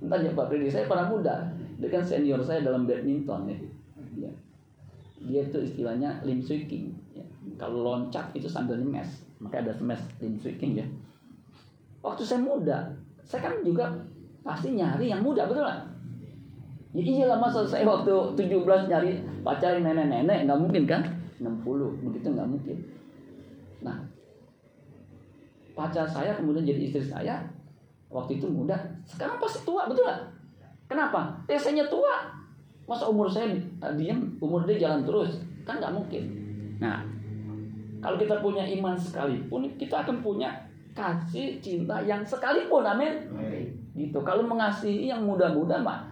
Entah 0.00 0.18
ya 0.24 0.32
Pak 0.32 0.48
Freddy, 0.48 0.72
saya 0.72 0.88
pernah 0.88 1.12
muda. 1.12 1.44
Dia 1.76 1.88
kan 1.92 2.00
senior 2.00 2.40
saya 2.40 2.64
dalam 2.64 2.88
badminton 2.88 3.52
ya. 3.52 3.58
ya. 4.16 4.32
Dia 5.28 5.40
itu 5.44 5.60
istilahnya 5.60 6.24
lim 6.24 6.40
sweeping. 6.40 6.88
Ya. 7.12 7.24
Kalau 7.60 7.84
loncat 7.84 8.32
itu 8.32 8.48
sambil 8.48 8.80
nyemes. 8.80 9.28
Makanya 9.44 9.68
ada 9.68 9.72
smash 9.76 10.04
lim 10.24 10.40
sweeping 10.40 10.80
ya. 10.80 10.86
Waktu 12.00 12.24
saya 12.24 12.40
muda, 12.40 12.88
saya 13.28 13.44
kan 13.44 13.60
juga 13.60 13.92
pasti 14.40 14.72
nyari 14.72 15.12
yang 15.12 15.20
muda, 15.20 15.44
betul 15.44 15.64
nggak? 15.64 15.80
Ya 16.94 17.02
iyalah 17.02 17.38
masa 17.42 17.66
saya 17.66 17.82
waktu 17.84 18.12
17 18.38 18.64
nyari 18.86 19.20
pacar 19.42 19.76
nenek-nenek, 19.76 20.48
nggak 20.48 20.60
mungkin 20.60 20.84
kan? 20.88 21.02
60, 21.42 22.04
begitu 22.06 22.28
nggak 22.30 22.48
mungkin. 22.48 22.76
Nah, 23.82 23.98
pacar 25.74 26.06
saya 26.06 26.38
kemudian 26.38 26.62
jadi 26.62 26.80
istri 26.86 27.02
saya 27.02 27.42
waktu 28.08 28.38
itu 28.38 28.46
muda. 28.46 28.78
Sekarang 29.02 29.42
pasti 29.42 29.66
tua 29.66 29.90
betul 29.90 30.06
nggak? 30.06 30.22
Kenapa? 30.86 31.34
Tesnya 31.50 31.90
tua. 31.90 32.30
Masa 32.86 33.10
umur 33.10 33.26
saya 33.26 33.50
uh, 33.82 33.92
diam 33.98 34.38
umur 34.38 34.62
dia 34.64 34.78
jalan 34.86 35.02
terus? 35.02 35.42
Kan 35.66 35.82
nggak 35.82 35.92
mungkin. 35.92 36.22
Nah 36.78 37.02
kalau 37.98 38.16
kita 38.20 38.38
punya 38.38 38.62
iman 38.78 38.94
sekalipun 38.94 39.66
kita 39.74 40.06
akan 40.06 40.22
punya 40.22 40.52
kasih 40.94 41.58
cinta 41.58 41.98
yang 42.06 42.22
sekalipun 42.22 42.86
amin. 42.86 43.26
Gitu. 43.98 44.18
Kalau 44.22 44.46
mengasihi 44.46 45.10
yang 45.10 45.26
muda-muda 45.26 45.82
mah 45.82 46.06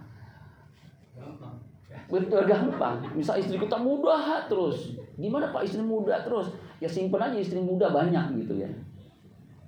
betul 2.11 2.43
gampang. 2.43 2.99
Misal 3.15 3.39
istri 3.39 3.55
kita 3.55 3.79
muda 3.79 4.43
terus. 4.51 4.99
Gimana 5.15 5.55
pak 5.55 5.63
istri 5.63 5.79
muda 5.79 6.19
terus? 6.25 6.51
Ya 6.83 6.89
simpen 6.89 7.21
aja 7.21 7.37
istri 7.39 7.63
muda 7.63 7.93
banyak 7.95 8.43
gitu 8.43 8.59
ya 8.59 8.67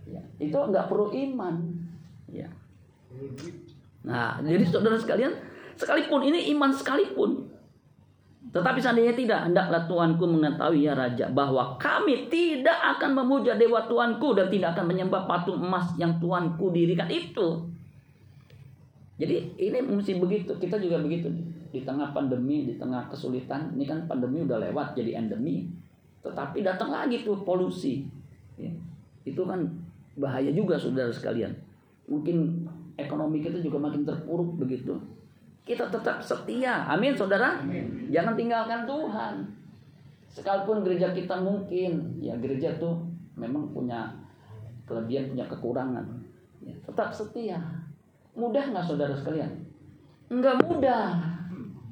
Ya, 0.05 0.21
itu 0.37 0.53
nggak 0.53 0.87
perlu 0.87 1.09
iman. 1.09 1.55
Ya. 2.29 2.49
Nah, 4.05 4.37
jadi 4.41 4.65
saudara 4.69 4.97
sekalian, 4.99 5.33
sekalipun 5.73 6.21
ini 6.29 6.53
iman 6.53 6.69
sekalipun, 6.69 7.49
tetapi 8.55 8.79
seandainya 8.79 9.11
tidak, 9.11 9.39
hendaklah 9.51 9.83
Tuanku 9.83 10.23
mengetahui 10.29 10.87
ya 10.87 10.95
Raja 10.95 11.27
bahwa 11.27 11.75
kami 11.75 12.31
tidak 12.31 12.77
akan 12.95 13.11
memuja 13.17 13.59
dewa 13.59 13.83
Tuanku 13.83 14.31
dan 14.31 14.47
tidak 14.47 14.77
akan 14.77 14.95
menyembah 14.95 15.27
patung 15.27 15.59
emas 15.59 15.91
yang 15.99 16.15
Tuanku 16.23 16.71
dirikan 16.71 17.11
itu. 17.11 17.67
Jadi 19.19 19.59
ini 19.59 19.79
mesti 19.83 20.15
begitu, 20.15 20.55
kita 20.55 20.79
juga 20.79 21.03
begitu 21.03 21.27
di 21.71 21.83
tengah 21.83 22.15
pandemi, 22.15 22.63
di 22.63 22.79
tengah 22.79 23.11
kesulitan. 23.11 23.75
Ini 23.75 23.83
kan 23.83 23.99
pandemi 24.07 24.47
udah 24.47 24.59
lewat 24.71 24.95
jadi 24.95 25.19
endemi, 25.19 25.67
tetapi 26.23 26.63
datang 26.63 26.95
lagi 26.95 27.27
tuh 27.27 27.43
polusi. 27.43 28.07
Ya. 28.55 28.71
Itu 29.27 29.43
kan 29.43 29.67
bahaya 30.15 30.51
juga 30.51 30.79
saudara 30.79 31.11
sekalian. 31.11 31.51
Mungkin 32.07 32.67
ekonomi 32.95 33.43
kita 33.43 33.59
juga 33.59 33.77
makin 33.79 34.07
terpuruk 34.07 34.55
begitu. 34.59 34.95
Kita 35.65 35.89
tetap 35.89 36.21
setia. 36.21 36.85
Amin 36.87 37.17
saudara. 37.17 37.59
Amin. 37.59 38.07
Jangan 38.13 38.37
tinggalkan 38.37 38.85
Tuhan. 38.85 39.35
Sekalipun 40.29 40.83
gereja 40.83 41.15
kita 41.15 41.39
mungkin 41.39 42.19
ya 42.19 42.35
gereja 42.37 42.75
tuh 42.75 43.01
memang 43.39 43.71
punya 43.71 44.13
kelebihan 44.85 45.33
punya 45.33 45.45
kekurangan. 45.49 46.05
Ya, 46.61 46.75
tetap 46.85 47.09
setia. 47.11 47.59
Mudah 48.35 48.61
nggak 48.61 48.85
saudara 48.85 49.15
sekalian? 49.15 49.49
Enggak 50.29 50.61
mudah. 50.61 51.17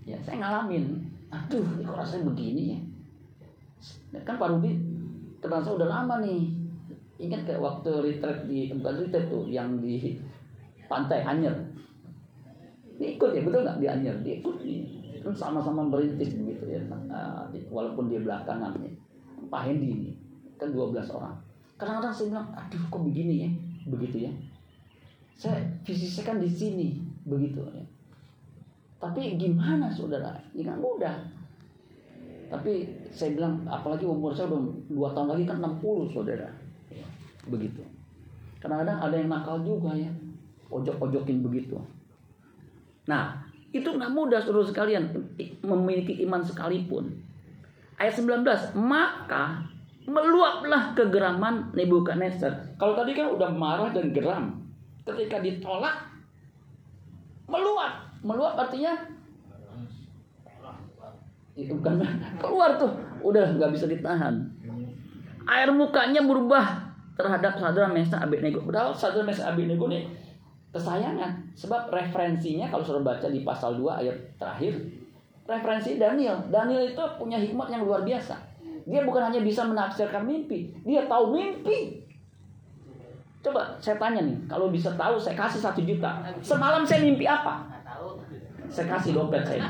Ya 0.03 0.19
saya 0.21 0.43
ngalamin. 0.43 1.01
Aduh, 1.33 1.65
kok 1.81 1.97
rasanya 1.97 2.29
begini 2.29 2.77
ya. 2.77 2.79
Kan 4.21 4.37
Pak 4.37 4.53
Rubi 4.53 4.77
kenal 5.41 5.59
saya 5.65 5.75
udah 5.81 5.89
lama 5.89 6.21
nih 6.21 6.62
Ingat 7.21 7.45
kayak 7.45 7.61
waktu 7.61 7.91
retreat 8.01 8.49
di 8.49 8.73
bukan 8.73 9.05
retreat 9.05 9.29
tuh 9.29 9.45
yang 9.45 9.77
di 9.77 10.17
pantai 10.89 11.21
Anyer. 11.21 11.53
Dia 12.97 13.13
ikut 13.13 13.29
ya 13.37 13.41
betul 13.45 13.61
nggak 13.61 13.77
di 13.77 13.85
Anyer? 13.85 14.15
Dia 14.25 14.41
ikut 14.41 14.57
nih. 14.65 14.81
Kan 15.21 15.33
sama-sama 15.37 15.85
merintis 15.85 16.33
begitu 16.33 16.73
ya. 16.73 16.81
Nah, 16.89 17.45
walaupun 17.69 18.09
dia 18.09 18.19
belakangan 18.19 18.73
ya. 18.81 18.91
Pak 19.47 19.61
Hendi 19.69 19.89
ini 19.93 20.11
kan 20.57 20.73
12 20.73 21.05
orang. 21.13 21.37
Kadang-kadang 21.77 22.13
saya 22.15 22.27
bilang, 22.33 22.47
aduh 22.55 22.83
kok 22.89 23.01
begini 23.05 23.35
ya, 23.45 23.49
begitu 23.91 24.17
ya. 24.29 24.31
Saya 25.37 25.59
visi 25.83 26.07
saya 26.07 26.33
kan 26.33 26.37
di 26.41 26.49
sini, 26.49 26.97
begitu 27.27 27.61
ya. 27.61 27.85
Tapi 28.97 29.35
gimana 29.35 29.91
saudara? 29.91 30.31
Ya 30.55 30.73
mudah. 30.73 31.27
Tapi 32.47 32.87
saya 33.11 33.35
bilang, 33.35 33.61
apalagi 33.67 34.07
umur 34.07 34.31
saya 34.31 34.49
udah 34.49 34.61
dua 34.87 35.11
tahun 35.11 35.35
lagi 35.35 35.43
kan 35.43 35.57
60 35.59 36.13
saudara 36.13 36.62
begitu. 37.47 37.83
Kadang-kadang 38.63 38.97
ada 39.03 39.15
yang 39.19 39.29
nakal 39.31 39.59
juga 39.59 39.91
ya. 39.91 40.11
Ojok-ojokin 40.71 41.43
begitu. 41.43 41.75
Nah 43.07 43.43
itu 43.73 43.89
nggak 43.89 44.13
mudah 44.13 44.39
seluruh 44.39 44.63
sekalian 44.63 45.11
memiliki 45.65 46.23
iman 46.23 46.39
sekalipun. 46.45 47.09
Ayat 47.99 48.15
19 48.21 48.45
maka 48.79 49.65
meluaplah 50.03 50.91
kegeraman 50.91 51.71
Nebukadnezar 51.71 52.75
kalau 52.75 52.91
tadi 52.91 53.15
kan 53.15 53.31
udah 53.31 53.47
marah 53.47 53.89
dan 53.95 54.11
geram 54.11 54.63
ketika 55.03 55.43
ditolak 55.43 56.07
meluap. 57.49 58.07
Meluap 58.23 58.55
artinya 58.55 58.95
itu 61.53 61.75
kan 61.83 61.99
keluar 62.41 62.79
tuh 62.79 62.91
udah 63.19 63.59
nggak 63.59 63.71
bisa 63.75 63.85
ditahan. 63.89 64.47
Air 65.43 65.75
mukanya 65.75 66.23
berubah 66.23 66.92
terhadap 67.13 67.53
Sadra 67.57 67.87
Mesa 67.89 68.17
Abednego. 68.21 68.65
Padahal 68.65 68.93
Sadra 68.93 69.21
Mesa 69.21 69.53
Abednego 69.53 69.85
nih 69.89 70.09
kesayangan. 70.73 71.53
Sebab 71.53 71.93
referensinya 71.93 72.65
kalau 72.67 72.81
sudah 72.81 73.05
baca 73.05 73.29
di 73.29 73.45
pasal 73.45 73.77
2 73.77 74.01
ayat 74.01 74.17
terakhir, 74.41 74.73
referensi 75.45 76.01
Daniel. 76.01 76.49
Daniel 76.49 76.89
itu 76.89 77.03
punya 77.21 77.37
hikmat 77.37 77.69
yang 77.69 77.85
luar 77.85 78.01
biasa. 78.01 78.35
Dia 78.83 79.05
bukan 79.07 79.31
hanya 79.31 79.39
bisa 79.39 79.63
menafsirkan 79.63 80.27
mimpi, 80.27 80.75
dia 80.83 81.07
tahu 81.07 81.31
mimpi. 81.31 82.03
Coba 83.39 83.75
saya 83.79 83.95
tanya 83.99 84.23
nih, 84.23 84.35
kalau 84.47 84.71
bisa 84.71 84.91
tahu 84.95 85.15
saya 85.19 85.35
kasih 85.39 85.59
satu 85.59 85.83
juta. 85.83 86.23
Semalam 86.43 86.83
saya 86.83 87.03
mimpi 87.03 87.23
apa? 87.23 87.63
Saya 88.67 88.91
kasih 88.91 89.15
dompet 89.15 89.43
saya. 89.45 89.67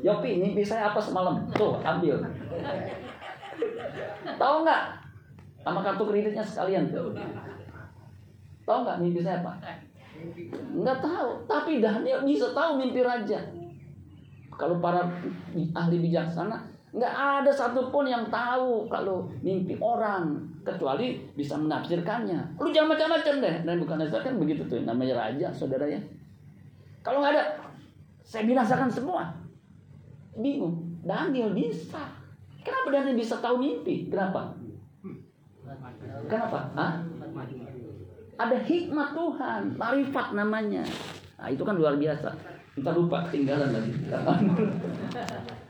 Yopi, 0.00 0.38
mimpi 0.38 0.62
saya 0.62 0.92
apa 0.92 1.00
semalam? 1.02 1.42
Tuh, 1.52 1.76
ambil. 1.82 2.22
Tahu 4.38 4.56
nggak? 4.62 4.82
Sama 5.62 5.80
kartu 5.80 6.04
kreditnya 6.06 6.42
sekalian 6.42 6.90
tuh. 6.90 7.14
Tahu 8.66 8.78
nggak 8.86 8.98
mimpi 9.02 9.22
saya 9.22 9.42
apa? 9.42 9.58
Nggak 10.74 10.98
tahu. 11.02 11.28
Tapi 11.46 11.82
Daniel 11.82 12.22
bisa 12.26 12.50
tahu 12.54 12.78
mimpi 12.78 13.02
raja. 13.02 13.38
Kalau 14.54 14.78
para 14.78 15.02
ahli 15.74 15.96
bijaksana, 15.98 16.62
nggak 16.92 17.14
ada 17.14 17.50
satupun 17.50 18.06
yang 18.06 18.28
tahu 18.30 18.86
kalau 18.86 19.26
mimpi 19.42 19.74
orang 19.82 20.38
kecuali 20.62 21.18
bisa 21.34 21.58
menafsirkannya. 21.58 22.58
Lu 22.58 22.70
jangan 22.70 22.94
macam-macam 22.94 23.34
deh. 23.42 23.56
Dan 23.66 23.76
bukan 23.82 23.96
dasar 24.02 24.22
kan 24.22 24.38
begitu 24.38 24.62
tuh 24.66 24.82
namanya 24.86 25.18
raja, 25.18 25.50
saudara 25.50 25.86
ya. 25.86 25.98
Kalau 27.02 27.18
nggak 27.18 27.34
ada, 27.34 27.44
saya 28.22 28.46
binasakan 28.46 28.90
semua. 28.90 29.34
Bingung. 30.38 31.02
Daniel 31.02 31.50
bisa. 31.50 31.98
Kenapa 32.62 32.94
Daniel 32.94 33.18
bisa 33.18 33.42
tahu 33.42 33.58
mimpi? 33.58 34.06
Kenapa? 34.06 34.54
Kenapa? 36.26 36.58
Hah? 36.74 36.92
Ada 38.40 38.58
hikmat 38.64 39.08
Tuhan, 39.14 39.62
marifat 39.78 40.26
namanya. 40.34 40.82
Nah, 41.38 41.48
itu 41.50 41.62
kan 41.62 41.78
luar 41.78 41.94
biasa. 41.98 42.28
Kita 42.72 42.90
lupa 42.96 43.28
ketinggalan 43.28 43.70
lagi. 43.70 43.92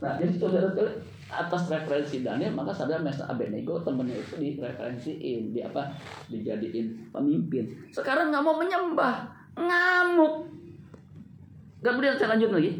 Nah, 0.00 0.16
jadi 0.16 0.32
saudara-saudara 0.32 0.96
atas 1.28 1.68
referensi 1.68 2.24
Daniel 2.24 2.56
maka 2.56 2.72
sadar 2.72 3.04
Mesa 3.04 3.28
Abednego 3.28 3.84
temennya 3.84 4.16
itu 4.16 4.40
direferensiin, 4.40 5.52
di 5.52 5.60
apa? 5.60 5.92
Dijadiin 6.32 7.12
pemimpin. 7.12 7.68
Sekarang 7.92 8.32
nggak 8.32 8.40
mau 8.40 8.56
menyembah, 8.56 9.28
ngamuk. 9.54 10.48
Kemudian 11.84 12.16
saya 12.16 12.32
lanjut 12.32 12.50
lagi. 12.50 12.72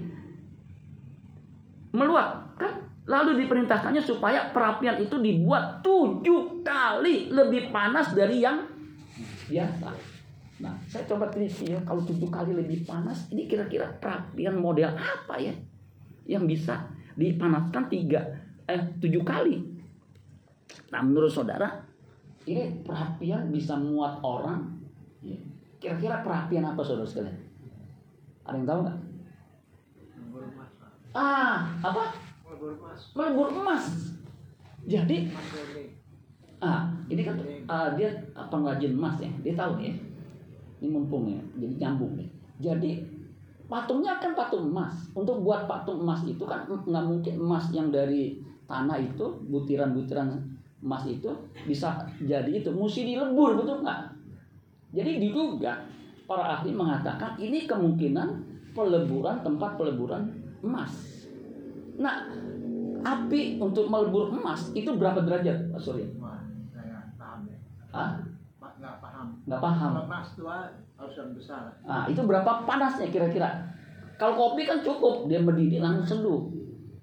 Meluap, 1.93 2.57
kan? 2.57 2.90
Lalu 3.11 3.43
diperintahkannya 3.43 3.99
supaya 3.99 4.55
perapian 4.55 5.03
itu 5.03 5.19
dibuat 5.19 5.83
tujuh 5.83 6.63
kali 6.63 7.35
lebih 7.35 7.75
panas 7.75 8.15
dari 8.15 8.39
yang 8.39 8.63
biasa. 9.51 9.91
Nah, 10.63 10.77
saya 10.87 11.03
coba 11.11 11.27
teliti 11.27 11.75
ya, 11.75 11.81
kalau 11.83 12.05
tujuh 12.07 12.31
kali 12.31 12.55
lebih 12.55 12.87
panas, 12.87 13.27
ini 13.35 13.51
kira-kira 13.51 13.91
perapian 13.99 14.55
model 14.55 14.95
apa 14.95 15.43
ya 15.43 15.51
yang 16.31 16.47
bisa 16.47 16.87
dipanaskan 17.19 17.91
tiga 17.91 18.23
eh 18.71 18.81
tujuh 19.03 19.27
kali. 19.27 19.59
Nah 20.95 21.01
menurut 21.03 21.31
saudara 21.35 21.83
ini 22.47 22.81
perapian 22.87 23.51
bisa 23.51 23.75
muat 23.75 24.23
orang. 24.23 24.79
Ya. 25.21 25.37
Kira-kira 25.83 26.23
perapian 26.23 26.63
apa 26.63 26.81
saudara 26.87 27.09
sekalian? 27.09 27.37
Ada 28.47 28.57
yang 28.57 28.67
tahu 28.67 28.79
nggak? 28.87 28.99
Ah 31.11 31.67
apa? 31.83 32.30
Melebur 33.17 33.49
emas. 33.57 33.85
Jadi 34.85 35.33
ah 36.61 36.93
ini 37.09 37.25
kan 37.25 37.41
uh, 37.65 37.89
dia 37.97 38.13
pengrajin 38.37 38.93
emas 38.93 39.17
ya. 39.21 39.31
Dia 39.41 39.55
tahu 39.57 39.81
ya. 39.81 39.93
Ini 40.81 40.89
mumpung 40.93 41.29
ya. 41.33 41.41
Jadi 41.57 41.75
nyambung 41.81 42.21
ya. 42.21 42.29
Jadi 42.61 43.01
patungnya 43.69 44.21
kan 44.21 44.37
patung 44.37 44.69
emas. 44.69 44.93
Untuk 45.17 45.41
buat 45.41 45.65
patung 45.65 46.05
emas 46.05 46.21
itu 46.29 46.45
kan 46.45 46.69
nggak 46.69 47.05
mungkin 47.05 47.35
emas 47.41 47.73
yang 47.73 47.89
dari 47.89 48.37
tanah 48.69 49.01
itu 49.01 49.27
butiran-butiran 49.51 50.31
emas 50.81 51.05
itu 51.05 51.29
bisa 51.69 51.93
jadi 52.25 52.49
itu 52.49 52.73
mesti 52.73 53.05
dilebur 53.05 53.57
betul 53.57 53.85
nggak? 53.85 54.01
Jadi 54.91 55.23
diduga 55.23 55.81
para 56.25 56.61
ahli 56.61 56.73
mengatakan 56.73 57.37
ini 57.41 57.67
kemungkinan 57.67 58.29
peleburan 58.73 59.43
tempat 59.43 59.77
peleburan 59.77 60.31
emas. 60.63 61.20
Nah, 62.01 62.17
api 63.05 63.61
untuk 63.61 63.89
melebur 63.93 64.33
emas 64.33 64.73
itu 64.73 64.89
berapa 64.97 65.21
derajat, 65.21 65.69
Pak 65.69 65.81
Surya? 65.81 66.09
Ah? 67.93 68.17
Nggak 68.81 68.97
paham. 69.05 69.27
Nggak 69.45 69.61
paham. 69.61 69.93
Emas 70.09 70.29
tua 70.33 70.59
harus 70.97 71.15
yang 71.21 71.31
besar. 71.37 71.63
Nah, 71.85 72.09
itu 72.09 72.21
berapa 72.25 72.65
panasnya 72.65 73.13
kira-kira? 73.13 73.69
Kalau 74.17 74.37
kopi 74.37 74.65
kan 74.65 74.81
cukup, 74.81 75.29
dia 75.29 75.41
mendidih 75.41 75.81
langsung 75.85 76.25
seduh. 76.25 76.41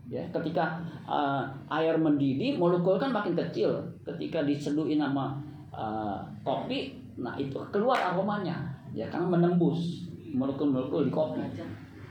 Ya, 0.08 0.24
ketika 0.32 0.80
uh, 1.04 1.44
air 1.68 1.98
mendidih, 2.00 2.58
molekul 2.58 2.98
kan 2.98 3.14
makin 3.14 3.38
kecil. 3.38 3.84
Ketika 4.08 4.46
diseduhin 4.46 5.02
sama 5.02 5.38
uh, 5.70 6.24
kopi, 6.42 6.98
nah 7.20 7.38
itu 7.38 7.58
keluar 7.70 8.00
aromanya. 8.14 8.74
Ya, 8.96 9.06
karena 9.12 9.28
menembus 9.30 10.08
molekul-molekul 10.34 11.10
di 11.10 11.14
kopi. 11.14 11.42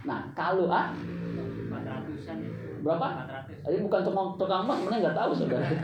Nah, 0.06 0.30
kalau 0.38 0.70
ah, 0.70 0.94
400-an 1.72 2.38
itu. 2.44 2.75
Berapa? 2.86 3.06
400. 3.50 3.66
Ini 3.66 3.78
bukan 3.82 4.00
tukang 4.06 4.28
tukang 4.38 4.62
emas, 4.62 4.78
mana 4.86 4.96
nggak 5.02 5.16
tahu 5.18 5.30
saudara. 5.34 5.66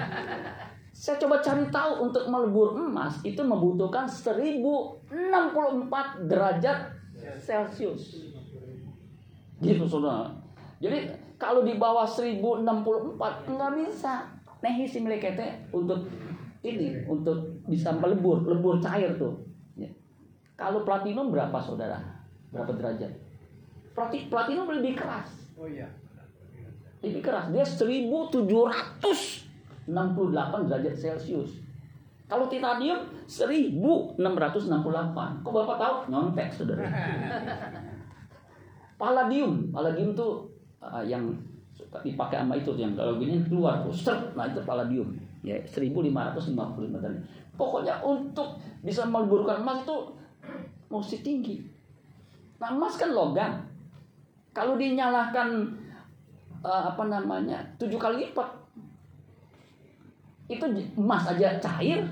Saya 0.93 1.17
coba 1.19 1.43
cari 1.43 1.67
tahu 1.67 1.93
untuk 2.07 2.25
melebur 2.31 2.79
emas 2.79 3.19
itu 3.27 3.43
membutuhkan 3.43 4.07
1064 4.07 5.11
derajat 6.31 6.79
Celcius. 7.43 8.31
Gitu 9.59 9.85
saudara. 9.85 10.31
Jadi 10.79 11.11
kalau 11.35 11.67
di 11.67 11.75
bawah 11.75 12.07
1064 12.07 12.63
nggak 13.51 13.73
bisa. 13.83 14.31
Nehi 14.63 14.87
si 14.87 15.03
melekete 15.03 15.59
untuk 15.75 16.07
ini 16.63 17.03
untuk 17.11 17.35
bisa 17.67 17.91
melebur, 17.91 18.47
lebur 18.47 18.79
cair 18.79 19.11
tuh. 19.19 19.43
Ya. 19.75 19.91
Kalau 20.55 20.87
platinum 20.87 21.35
berapa 21.35 21.59
saudara? 21.59 21.99
Berapa 22.55 22.71
derajat? 22.79 23.11
Plati- 23.91 24.31
Platinum 24.31 24.71
lebih 24.71 24.95
keras 24.95 25.43
Oh 25.59 25.69
iya. 25.69 25.85
Lebih 27.03 27.21
keras. 27.21 27.51
Dia 27.51 27.67
1768 27.67 29.91
derajat 30.71 30.95
Celcius. 30.95 31.59
Kalau 32.31 32.47
titanium 32.49 33.03
1668. 33.29 34.17
Kok 35.45 35.53
Bapak 35.53 35.77
tahu? 35.77 36.09
Nyontek, 36.09 36.49
Saudara. 36.55 36.89
Palladium, 39.03 39.75
palladium 39.75 40.15
tuh 40.15 40.47
uh, 40.79 41.03
yang 41.03 41.27
suka 41.75 41.99
dipakai 42.07 42.39
sama 42.39 42.55
itu 42.55 42.71
yang 42.79 42.95
kalau 42.95 43.19
gini 43.19 43.43
keluar 43.43 43.83
tuh, 43.83 43.91
seret. 43.91 44.31
nah 44.39 44.47
itu 44.47 44.63
palladium. 44.63 45.11
Ya, 45.43 45.59
1555 45.67 47.03
tadi. 47.03 47.19
Pokoknya 47.59 47.99
untuk 47.99 48.63
bisa 48.87 49.03
meleburkan 49.03 49.67
emas 49.67 49.83
itu 49.83 49.99
mesti 50.87 51.19
tinggi. 51.19 51.67
Nah, 52.63 52.79
emas 52.79 52.95
kan 52.95 53.11
logam. 53.11 53.59
Kalau 54.55 54.79
dinyalakan 54.79 55.82
eh, 56.63 56.83
apa 56.89 57.03
namanya 57.11 57.59
tujuh 57.77 57.99
kali 57.99 58.27
lipat. 58.27 58.49
Itu 60.49 60.65
emas 60.99 61.27
aja 61.29 61.59
cair. 61.59 62.03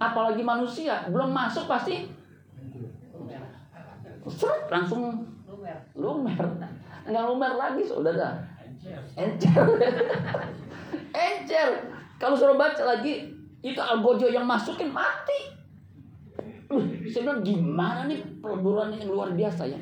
Apalagi 0.00 0.42
manusia 0.42 1.06
belum 1.08 1.30
masuk 1.30 1.70
pasti 1.70 2.10
seret, 4.26 4.70
langsung 4.70 5.26
lumer. 5.98 6.38
nggak 7.02 7.24
lumer 7.26 7.52
lagi 7.58 7.82
saudara 7.82 8.52
encer. 9.16 9.50
Encer. 11.12 11.70
Kalau 12.18 12.34
suruh 12.38 12.58
baca 12.58 12.82
lagi 12.82 13.30
itu 13.62 13.78
algojo 13.78 14.26
yang 14.30 14.46
masukin 14.46 14.90
mati. 14.90 15.54
Uh, 16.72 16.82
saya 17.04 17.28
bilang 17.28 17.42
gimana 17.44 18.08
nih 18.08 18.18
peleburan 18.40 18.96
yang 18.96 19.12
luar 19.12 19.28
biasa 19.36 19.68
ya 19.68 19.76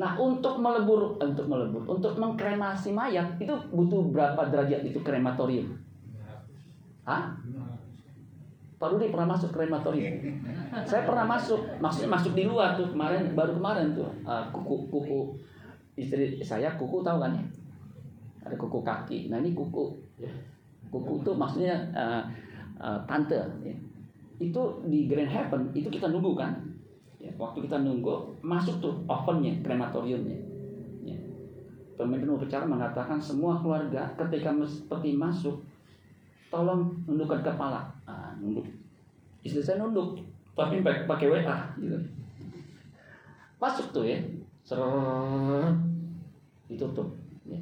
Nah, 0.00 0.16
untuk 0.16 0.56
melebur, 0.64 1.20
eh, 1.20 1.28
untuk 1.28 1.44
melebur, 1.44 1.84
untuk 1.84 2.16
mengkremasi 2.16 2.96
mayat 2.96 3.36
itu 3.36 3.52
butuh 3.68 4.08
berapa 4.08 4.48
derajat 4.48 4.80
itu 4.80 4.96
krematorium? 5.04 5.76
Hah? 7.04 7.36
Pak 8.80 8.96
Rudi 8.96 9.12
pernah 9.12 9.36
masuk 9.36 9.52
krematorium? 9.52 10.24
Saya 10.88 11.04
pernah 11.04 11.28
masuk, 11.28 11.60
maksudnya 11.84 12.16
masuk 12.16 12.32
di 12.32 12.48
luar 12.48 12.80
tuh 12.80 12.88
kemarin, 12.88 13.36
baru 13.36 13.60
kemarin 13.60 13.92
tuh 13.92 14.08
uh, 14.24 14.48
kuku 14.48 14.88
kuku 14.88 15.36
istri 16.00 16.40
saya 16.40 16.72
kuku 16.80 17.04
tahu 17.04 17.20
kan 17.20 17.36
ya? 17.36 17.44
Ada 18.48 18.56
kuku 18.56 18.80
kaki. 18.80 19.28
Nah 19.28 19.36
ini 19.44 19.52
kuku, 19.52 20.00
kuku 20.88 21.12
itu 21.20 21.30
maksudnya 21.36 21.76
uh, 21.92 22.24
uh, 22.80 22.96
tante. 23.04 23.36
Ya. 23.60 23.76
Itu 24.40 24.80
di 24.88 25.04
Grand 25.04 25.28
Heaven 25.28 25.76
itu 25.76 25.92
kita 25.92 26.08
nunggu 26.08 26.32
kan? 26.32 26.69
Ya, 27.20 27.28
waktu 27.36 27.68
kita 27.68 27.84
nunggu 27.84 28.40
masuk 28.40 28.80
tuh 28.80 28.96
ovennya, 29.04 29.52
krematoriumnya. 29.60 30.40
Ya. 31.04 31.20
Pemimpin 32.00 32.32
upacara 32.32 32.64
mengatakan 32.64 33.20
semua 33.20 33.60
keluarga 33.60 34.08
ketika 34.16 34.48
peti 34.88 35.12
masuk, 35.12 35.60
tolong 36.48 36.96
nundukkan 37.04 37.44
kepala. 37.44 37.92
Ah, 38.08 38.32
nunduk. 38.40 38.64
Istri 39.44 39.60
saya 39.60 39.84
nunduk, 39.84 40.16
tapi 40.56 40.80
pakai 40.80 41.28
WA 41.28 41.56
gitu. 41.76 42.00
Masuk 43.60 43.92
tuh 43.92 44.08
ya, 44.08 44.16
ser 44.64 44.80
ditutup. 46.72 47.12
Ya. 47.44 47.60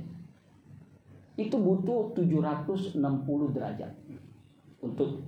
Itu 1.34 1.58
butuh 1.58 2.14
760 2.14 2.94
derajat 3.54 3.90
untuk 4.78 5.18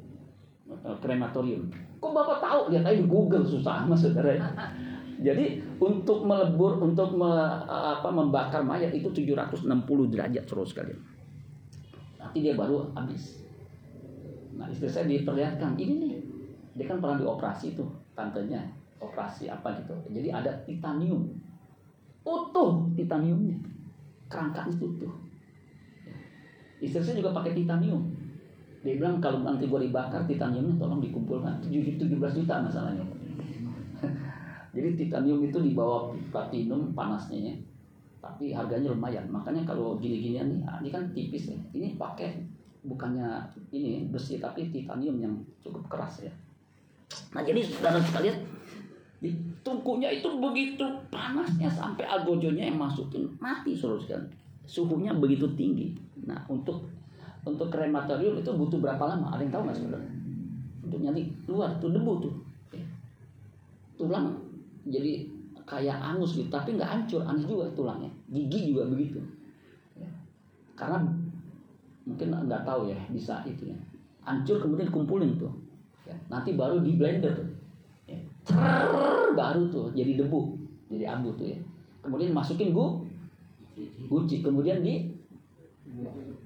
eh, 0.70 0.96
krematorium. 1.02 1.89
Kok 2.00 2.12
Bapak 2.16 2.38
tahu? 2.40 2.60
Lihat 2.72 2.84
aja 2.88 2.96
di 2.96 3.04
Google 3.04 3.44
susah 3.44 3.84
mas 3.84 4.00
saudara. 4.00 4.32
Jadi 5.20 5.60
untuk 5.76 6.24
melebur, 6.24 6.80
untuk 6.80 7.12
me- 7.12 7.60
apa, 7.68 8.08
membakar 8.08 8.64
mayat 8.64 8.88
itu 8.96 9.12
760 9.12 9.68
derajat 10.08 10.44
terus 10.48 10.72
sekalian. 10.72 10.96
Nanti 12.16 12.40
dia 12.40 12.56
baru 12.56 12.88
habis. 12.96 13.44
Nah 14.56 14.64
istri 14.72 14.88
saya 14.88 15.04
diperlihatkan 15.04 15.76
ini 15.76 15.94
nih, 16.00 16.14
dia 16.72 16.88
kan 16.88 17.04
pernah 17.04 17.20
dioperasi 17.20 17.76
tuh 17.76 17.92
tantenya, 18.16 18.64
operasi 18.96 19.52
apa 19.52 19.76
gitu. 19.84 19.92
Jadi 20.08 20.28
ada 20.32 20.52
titanium, 20.64 21.36
utuh 22.24 22.88
titaniumnya, 22.96 23.60
kerangkanya 24.32 24.72
utuh. 24.80 25.12
Istri 26.80 27.00
saya 27.04 27.20
juga 27.20 27.36
pakai 27.36 27.52
titanium. 27.52 28.08
Dia 28.80 28.96
bilang 28.96 29.20
kalau 29.20 29.44
nanti 29.44 29.68
gue 29.68 29.80
dibakar 29.88 30.24
titaniumnya 30.24 30.80
tolong 30.80 31.04
dikumpulkan 31.04 31.60
7 31.60 32.00
17 32.00 32.08
juta 32.16 32.54
masalahnya. 32.64 33.04
Jadi 34.74 34.88
titanium 34.96 35.44
itu 35.44 35.60
di 35.60 35.76
bawah 35.76 36.16
platinum 36.32 36.96
panasnya 36.96 37.52
ya. 37.52 37.54
Tapi 38.24 38.56
harganya 38.56 38.92
lumayan. 38.92 39.28
Makanya 39.28 39.68
kalau 39.68 40.00
gini-ginian 40.00 40.48
nih, 40.48 40.60
ah, 40.64 40.80
ini 40.80 40.88
kan 40.88 41.12
tipis 41.12 41.52
ya. 41.52 41.58
Ini 41.76 42.00
pakai 42.00 42.40
bukannya 42.80 43.52
ini 43.76 44.08
besi 44.08 44.40
tapi 44.40 44.72
titanium 44.72 45.20
yang 45.20 45.34
cukup 45.60 45.84
keras 45.92 46.24
ya. 46.24 46.32
Nah 47.36 47.44
jadi 47.44 47.60
saudara 47.60 48.00
sekalian, 48.00 48.40
di 49.20 49.36
tungkunya 49.60 50.08
itu 50.08 50.28
begitu 50.40 50.88
panasnya 51.12 51.68
sampai 51.68 52.08
algojonya 52.08 52.72
yang 52.72 52.80
masukin 52.80 53.28
mati 53.36 53.76
saudara 53.76 54.00
sekalian. 54.00 54.26
Suhunya 54.64 55.12
begitu 55.12 55.50
tinggi. 55.52 55.92
Nah 56.24 56.40
untuk 56.48 56.88
untuk 57.44 57.68
krematorium 57.72 58.40
itu 58.40 58.50
butuh 58.53 58.79
berapa 58.81 59.05
lama? 59.05 59.33
Ada 59.33 59.42
yang 59.46 59.53
tahu 59.53 59.62
nggak 59.68 59.76
saudara? 59.76 60.09
Untuk 60.85 61.00
nyari 61.00 61.22
keluar 61.48 61.70
tuh 61.81 61.90
debu 61.92 62.12
tuh. 62.20 62.35
Ya. 62.74 62.85
Tulang 63.96 64.37
jadi 64.88 65.29
kayak 65.64 65.98
angus 66.03 66.35
gitu, 66.35 66.50
tapi 66.50 66.74
nggak 66.74 66.88
hancur, 66.88 67.22
aneh 67.24 67.46
juga 67.46 67.70
tulangnya. 67.72 68.11
Gigi 68.29 68.74
juga 68.74 68.88
begitu. 68.90 69.20
Ya. 69.96 70.11
Karena 70.76 71.00
mungkin 72.05 72.29
nggak 72.33 72.62
tahu 72.66 72.90
ya 72.90 72.98
bisa 73.12 73.44
itu 73.48 73.70
ya. 73.70 73.79
Hancur 74.26 74.61
kemudian 74.61 74.88
dikumpulin 74.88 75.40
tuh. 75.40 75.53
Ya. 76.05 76.16
Nanti 76.29 76.57
baru 76.59 76.83
di 76.85 76.96
blender 76.98 77.33
tuh. 77.33 77.50
Cerrrr, 78.40 79.37
baru 79.37 79.68
tuh 79.68 79.92
jadi 79.92 80.16
debu, 80.16 80.57
jadi 80.88 81.12
abu 81.12 81.29
tuh 81.37 81.53
ya. 81.53 81.59
Kemudian 82.00 82.33
masukin 82.33 82.72
gu, 82.72 83.05
guci, 84.09 84.40
kemudian 84.40 84.81
di 84.81 85.12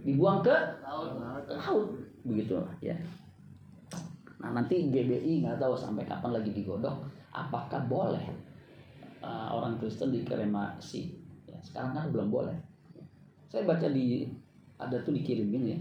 dibuang 0.05 0.45
ke 0.45 0.55
laut. 0.85 1.97
begitu 2.25 2.57
ya. 2.81 2.97
Nah 4.41 4.53
nanti 4.53 4.93
GBI 4.93 5.45
nggak 5.45 5.61
tahu 5.61 5.73
sampai 5.77 6.05
kapan 6.05 6.41
lagi 6.41 6.53
digodok 6.53 6.93
apakah 7.33 7.85
boleh 7.89 8.25
uh, 9.25 9.49
orang 9.51 9.81
Kristen 9.81 10.15
dikremasi? 10.15 11.17
Ya, 11.51 11.59
sekarang 11.65 11.97
kan 11.97 12.05
belum 12.15 12.29
boleh. 12.31 12.55
Saya 13.51 13.67
baca 13.67 13.89
di 13.91 14.29
ada 14.79 14.97
tuh 15.03 15.13
dikirimin 15.17 15.65
ya. 15.65 15.79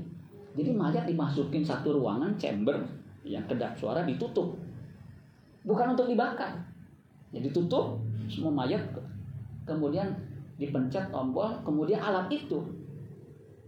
Jadi 0.54 0.70
mayat 0.74 1.06
dimasukin 1.06 1.66
satu 1.66 1.98
ruangan 1.98 2.38
chamber 2.40 2.78
yang 3.26 3.44
kedap 3.46 3.78
suara 3.78 4.06
ditutup. 4.06 4.56
Bukan 5.64 5.96
untuk 5.96 6.08
dibakar. 6.12 6.60
Jadi 7.34 7.50
tutup 7.50 7.98
semua 8.30 8.54
mayat 8.54 8.84
kemudian 9.66 10.14
dipencet 10.60 11.10
tombol 11.10 11.50
kemudian 11.66 11.98
alat 11.98 12.30
itu 12.30 12.62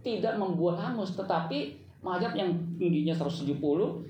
tidak 0.06 0.38
membuat 0.38 0.78
hangus 0.78 1.18
tetapi 1.18 1.74
mayat 1.98 2.30
yang 2.38 2.54
tingginya 2.78 3.10
170 3.10 3.58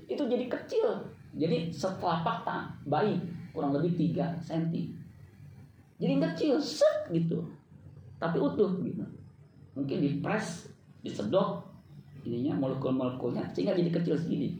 itu 0.05 0.23
jadi 0.29 0.45
kecil. 0.45 0.87
Jadi 1.33 1.73
setelapak 1.73 2.45
tak 2.45 2.69
bayi 2.85 3.17
kurang 3.49 3.73
lebih 3.73 4.13
3 4.13 4.37
cm 4.45 4.93
jadi 5.97 6.13
kecil 6.21 6.61
set 6.61 7.09
gitu. 7.09 7.41
Tapi 8.21 8.37
utuh 8.37 8.69
gitu. 8.85 9.01
Mungkin 9.73 9.97
dipres 10.01 10.69
disedot 11.01 11.65
ininya 12.25 12.57
molekul-molekulnya 12.57 13.49
sehingga 13.53 13.73
jadi 13.73 13.89
kecil 13.89 14.13
segini. 14.17 14.53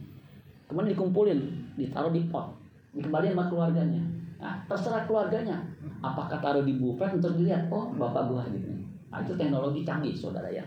Kemudian 0.65 0.97
dikumpulin 0.97 1.39
ditaruh 1.77 2.09
di 2.09 2.25
pot 2.27 2.49
dikembalikan 2.97 3.37
sama 3.37 3.45
keluarganya. 3.53 4.01
Nah 4.41 4.65
terserah 4.65 5.05
keluarganya. 5.05 5.61
Apakah 6.01 6.41
taruh 6.41 6.65
di 6.65 6.77
bufet 6.77 7.13
untuk 7.13 7.37
dilihat 7.37 7.69
oh 7.69 7.89
bapak 7.93 8.29
gua 8.29 8.45
gitu. 8.53 8.69
Nah, 9.07 9.23
itu 9.23 9.33
teknologi 9.39 9.81
canggih 9.87 10.13
saudara 10.13 10.51
ya 10.51 10.61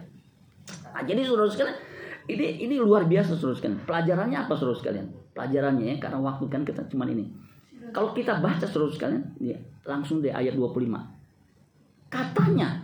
Nah, 0.91 1.03
jadi 1.07 1.21
saudara 1.23 1.51
sekalian, 1.51 1.77
ini 2.31 2.47
ini 2.67 2.77
luar 2.79 3.07
biasa 3.07 3.35
saudara 3.35 3.57
sekalian. 3.59 3.81
Pelajarannya 3.87 4.39
apa 4.39 4.53
saudara 4.55 4.77
sekalian? 4.79 5.07
Pelajarannya 5.33 5.85
ya, 5.85 5.97
karena 6.03 6.19
waktu 6.21 6.45
kan 6.51 6.63
kita 6.63 6.83
cuma 6.91 7.07
ini. 7.07 7.27
Kalau 7.91 8.15
kita 8.15 8.39
baca 8.39 8.67
saudara 8.67 8.93
sekalian, 8.93 9.23
ya, 9.43 9.57
langsung 9.87 10.23
di 10.23 10.31
ayat 10.31 10.55
25. 10.55 10.99
Katanya, 12.11 12.83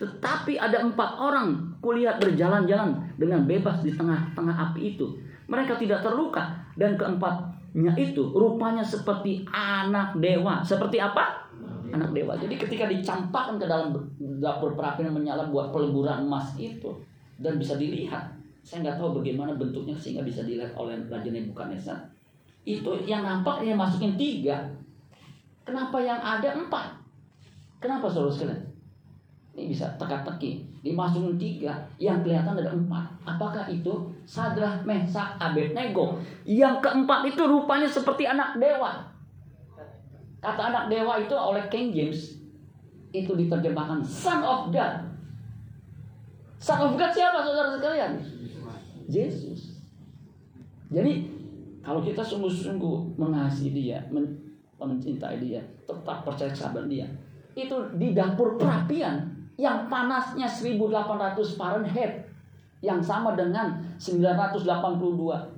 tetapi 0.00 0.56
ada 0.56 0.80
empat 0.80 1.20
orang 1.20 1.76
kulihat 1.84 2.16
berjalan-jalan 2.20 2.96
dengan 3.20 3.44
bebas 3.44 3.84
di 3.84 3.92
tengah-tengah 3.92 4.72
api 4.72 4.96
itu. 4.96 5.12
Mereka 5.44 5.76
tidak 5.76 6.00
terluka 6.00 6.56
dan 6.80 6.96
keempatnya 6.96 7.92
itu 8.00 8.32
rupanya 8.32 8.80
seperti 8.80 9.44
anak 9.52 10.16
dewa. 10.16 10.64
Seperti 10.64 10.96
apa? 10.96 11.44
Anak 11.92 12.16
dewa. 12.16 12.32
Jadi 12.40 12.56
ketika 12.56 12.88
dicampakkan 12.88 13.60
ke 13.60 13.68
dalam 13.68 13.92
dapur 14.40 14.72
perapian 14.72 15.12
menyala 15.12 15.52
buat 15.52 15.68
peleburan 15.68 16.24
emas 16.24 16.56
itu, 16.56 16.96
dan 17.40 17.56
bisa 17.56 17.80
dilihat. 17.80 18.22
Saya 18.60 18.84
nggak 18.84 19.00
tahu 19.00 19.24
bagaimana 19.24 19.56
bentuknya 19.56 19.96
sehingga 19.96 20.20
bisa 20.22 20.44
dilihat 20.44 20.76
oleh 20.76 20.94
Raja 21.08 21.32
Nebukadnezar. 21.32 21.96
Itu 22.62 22.92
yang 23.08 23.24
nampak 23.24 23.64
yang 23.64 23.80
masukin 23.80 24.14
tiga. 24.20 24.68
Kenapa 25.64 25.96
yang 26.04 26.20
ada 26.20 26.52
empat? 26.52 26.92
Kenapa 27.80 28.12
saudara 28.12 28.28
sekalian? 28.28 28.60
Ini 29.56 29.72
bisa 29.72 29.88
teka-teki. 29.96 30.68
Dimasukin 30.80 31.36
tiga, 31.36 31.76
yang 32.00 32.24
kelihatan 32.24 32.56
ada 32.56 32.72
empat. 32.72 33.04
Apakah 33.24 33.68
itu 33.68 34.08
Sadrah, 34.24 34.80
Mesak, 34.84 35.36
Abednego? 35.36 36.16
Yang 36.48 36.80
keempat 36.80 37.28
itu 37.28 37.42
rupanya 37.44 37.84
seperti 37.84 38.24
anak 38.24 38.56
dewa. 38.56 39.04
Kata 40.40 40.72
anak 40.72 40.88
dewa 40.88 41.20
itu 41.20 41.36
oleh 41.36 41.60
King 41.68 41.92
James 41.92 42.40
itu 43.12 43.32
diterjemahkan 43.36 44.00
Son 44.00 44.40
of 44.40 44.72
God. 44.72 45.10
Of 46.60 46.92
God 47.00 47.12
siapa 47.12 47.40
saudara 47.40 47.72
sekalian? 47.72 48.20
Yesus. 49.08 49.80
Jadi 50.92 51.32
kalau 51.80 52.04
kita 52.04 52.20
sungguh-sungguh 52.20 53.16
mengasihi 53.16 53.72
dia, 53.72 53.98
men 54.12 54.36
mencintai 54.80 55.40
dia, 55.40 55.60
tetap 55.84 56.24
percaya 56.24 56.52
sahabat 56.52 56.88
dia, 56.88 57.04
itu 57.52 57.76
di 58.00 58.16
dapur 58.16 58.56
perapian 58.56 59.28
yang 59.60 59.92
panasnya 59.92 60.48
1800 60.48 61.36
Fahrenheit 61.60 62.24
yang 62.80 62.96
sama 63.04 63.36
dengan 63.36 63.76
982 64.00 64.64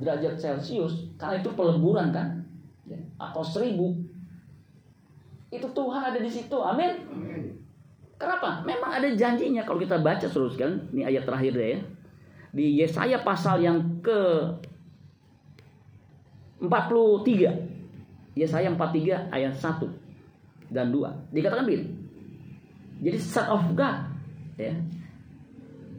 derajat 0.03 0.35
Celcius 0.35 1.07
karena 1.15 1.39
itu 1.39 1.55
peleburan 1.55 2.11
kan 2.11 2.43
ya, 2.83 2.99
atau 3.15 3.39
1000 3.39 3.79
itu 5.55 5.67
Tuhan 5.71 6.03
ada 6.03 6.19
di 6.19 6.27
situ 6.27 6.59
amin 6.59 6.91
Kenapa? 8.23 8.63
Memang 8.63 8.95
ada 8.95 9.11
janjinya 9.19 9.67
kalau 9.67 9.83
kita 9.83 9.99
baca 9.99 10.23
terus 10.31 10.55
kan. 10.55 10.79
Ini 10.95 11.11
ayat 11.11 11.27
terakhir 11.27 11.59
ya. 11.59 11.83
Di 12.55 12.79
Yesaya 12.79 13.19
pasal 13.27 13.67
yang 13.67 13.99
ke 13.99 14.23
43. 16.63 18.39
Yesaya 18.39 18.71
43 18.71 19.27
ayat 19.27 19.59
1 19.59 20.71
dan 20.71 20.95
2. 20.95 21.35
Dikatakan 21.35 21.67
begini. 21.67 21.91
Jadi 23.03 23.19
son 23.19 23.47
of 23.51 23.75
God 23.75 23.99
ya. 24.55 24.71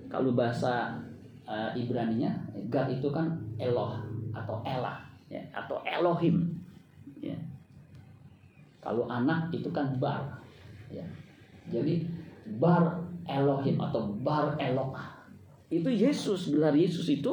Kalau 0.08 0.32
bahasa 0.32 0.96
uh, 1.44 1.76
Ibrani-nya 1.76 2.32
God 2.72 2.88
itu 2.88 3.12
kan 3.12 3.36
Eloh 3.60 4.00
atau 4.32 4.64
Elah 4.64 5.04
ya, 5.28 5.44
atau 5.52 5.84
Elohim 5.84 6.56
ya. 7.20 7.36
Kalau 8.80 9.12
anak 9.12 9.52
itu 9.52 9.68
kan 9.76 10.00
Bar 10.00 10.40
ya. 10.88 11.04
Jadi 11.70 12.04
Bar 12.60 13.00
Elohim 13.24 13.80
atau 13.80 14.12
Bar 14.20 14.56
Eloah. 14.60 15.24
Itu 15.72 15.90
Yesus 15.90 16.52
gelar 16.54 16.76
Yesus 16.76 17.08
itu 17.10 17.32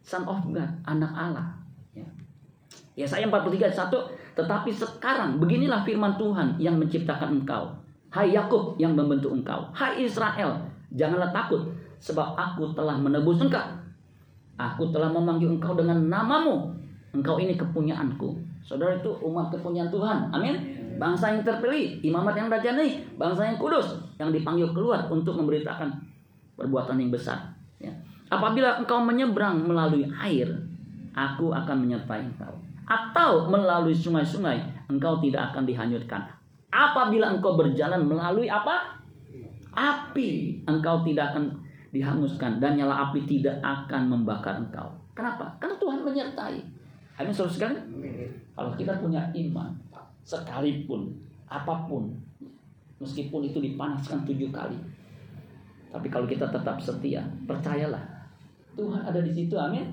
Son 0.00 0.24
of 0.24 0.46
God 0.48 0.70
anak 0.86 1.12
Allah. 1.12 1.48
Ya. 1.92 2.06
ya 2.96 3.06
saya 3.06 3.28
43 3.28 3.68
satu 3.70 3.98
tetapi 4.38 4.70
sekarang 4.72 5.36
beginilah 5.42 5.84
firman 5.84 6.16
Tuhan 6.16 6.56
yang 6.56 6.78
menciptakan 6.78 7.42
engkau. 7.42 7.74
Hai 8.10 8.34
Yakub 8.34 8.74
yang 8.80 8.96
membentuk 8.96 9.30
engkau. 9.30 9.70
Hai 9.70 10.02
Israel 10.02 10.66
janganlah 10.94 11.30
takut 11.30 11.68
sebab 12.00 12.34
aku 12.34 12.72
telah 12.72 12.96
menebus 12.96 13.38
engkau. 13.44 13.76
Aku 14.56 14.88
telah 14.92 15.08
memanggil 15.12 15.52
engkau 15.52 15.76
dengan 15.76 16.00
namamu. 16.08 16.72
Engkau 17.10 17.40
ini 17.42 17.58
kepunyaanku 17.58 18.49
saudara 18.70 18.94
itu 18.94 19.10
umat 19.26 19.50
kepunyaan 19.50 19.90
Tuhan 19.90 20.30
amin 20.30 20.54
bangsa 21.02 21.34
yang 21.34 21.42
terpilih 21.42 21.98
imamat 22.06 22.38
yang 22.38 22.46
rajani 22.46 23.02
bangsa 23.18 23.50
yang 23.50 23.58
kudus 23.58 23.98
yang 24.22 24.30
dipanggil 24.30 24.70
keluar 24.70 25.10
untuk 25.10 25.34
memberitakan 25.34 25.90
perbuatan 26.60 27.00
yang 27.00 27.08
besar. 27.08 27.56
Ya. 27.80 27.88
Apabila 28.28 28.76
engkau 28.76 29.00
menyeberang 29.00 29.64
melalui 29.64 30.04
air, 30.20 30.52
aku 31.16 31.56
akan 31.56 31.88
menyertai 31.88 32.28
engkau. 32.28 32.52
Atau 32.84 33.48
melalui 33.48 33.96
sungai-sungai, 33.96 34.60
engkau 34.92 35.16
tidak 35.24 35.50
akan 35.50 35.64
dihanyutkan. 35.64 36.20
Apabila 36.68 37.32
engkau 37.32 37.56
berjalan 37.56 38.04
melalui 38.04 38.52
apa? 38.52 39.00
Api, 39.72 40.60
engkau 40.68 41.00
tidak 41.06 41.32
akan 41.32 41.56
dihanguskan 41.90 42.62
dan 42.62 42.78
nyala 42.78 43.10
api 43.10 43.26
tidak 43.26 43.58
akan 43.62 44.10
membakar 44.10 44.58
engkau. 44.60 44.90
Kenapa? 45.16 45.58
Karena 45.58 45.74
Tuhan 45.80 46.00
menyertai. 46.06 46.58
Amin 47.20 47.36
saudara 47.36 47.52
sekali. 47.52 47.80
Kalau 48.56 48.72
kita 48.80 48.96
punya 48.96 49.28
iman, 49.36 49.76
sekalipun 50.24 51.12
apa 51.44 51.84
pun, 51.84 52.16
meskipun 52.96 53.44
itu 53.44 53.60
dipanaskan 53.60 54.24
tujuh 54.24 54.48
kali, 54.48 54.76
tapi 55.90 56.08
kalau 56.08 56.24
kita 56.24 56.48
tetap 56.48 56.80
setia, 56.80 57.20
percayalah 57.44 58.00
Tuhan 58.78 59.02
ada 59.04 59.20
di 59.20 59.32
situ. 59.34 59.58
Amin. 59.58 59.84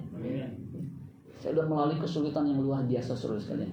Saya 1.38 1.54
sudah 1.54 1.68
melalui 1.68 2.00
kesulitan 2.00 2.48
yang 2.48 2.64
luar 2.64 2.86
biasa 2.88 3.14
saudara 3.14 3.42
sekalian. 3.42 3.72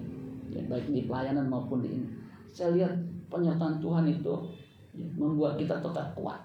Ya, 0.52 0.60
baik 0.68 0.90
di 0.90 1.06
pelayanan 1.08 1.48
maupun 1.48 1.80
di 1.80 1.94
ini. 1.94 2.08
Saya 2.50 2.76
lihat 2.76 2.92
penyertaan 3.32 3.80
Tuhan 3.80 4.04
itu 4.06 4.34
ya, 4.94 5.06
membuat 5.16 5.56
kita 5.56 5.80
tetap 5.80 6.12
kuat. 6.18 6.38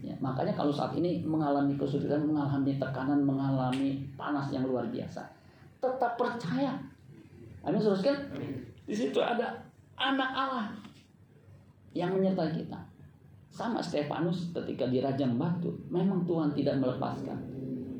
Ya, 0.00 0.16
makanya 0.20 0.56
kalau 0.56 0.72
saat 0.72 0.96
ini 0.96 1.20
mengalami 1.24 1.76
kesulitan, 1.76 2.24
mengalami 2.24 2.80
tekanan, 2.80 3.20
mengalami 3.20 4.08
panas 4.16 4.48
yang 4.48 4.64
luar 4.64 4.88
biasa, 4.88 5.20
tetap 5.84 6.16
percaya 6.16 6.72
Amin 7.64 7.80
saudara. 7.80 8.12
Di 8.84 8.92
situ 8.92 9.16
ada 9.24 9.56
anak 9.96 10.30
Allah 10.36 10.68
yang 11.96 12.12
menyertai 12.12 12.52
kita. 12.52 12.76
Sama 13.48 13.80
Stefanus 13.80 14.52
ketika 14.52 14.84
dirajam 14.90 15.40
batu, 15.40 15.72
memang 15.88 16.28
Tuhan 16.28 16.52
tidak 16.52 16.76
melepaskan. 16.82 17.38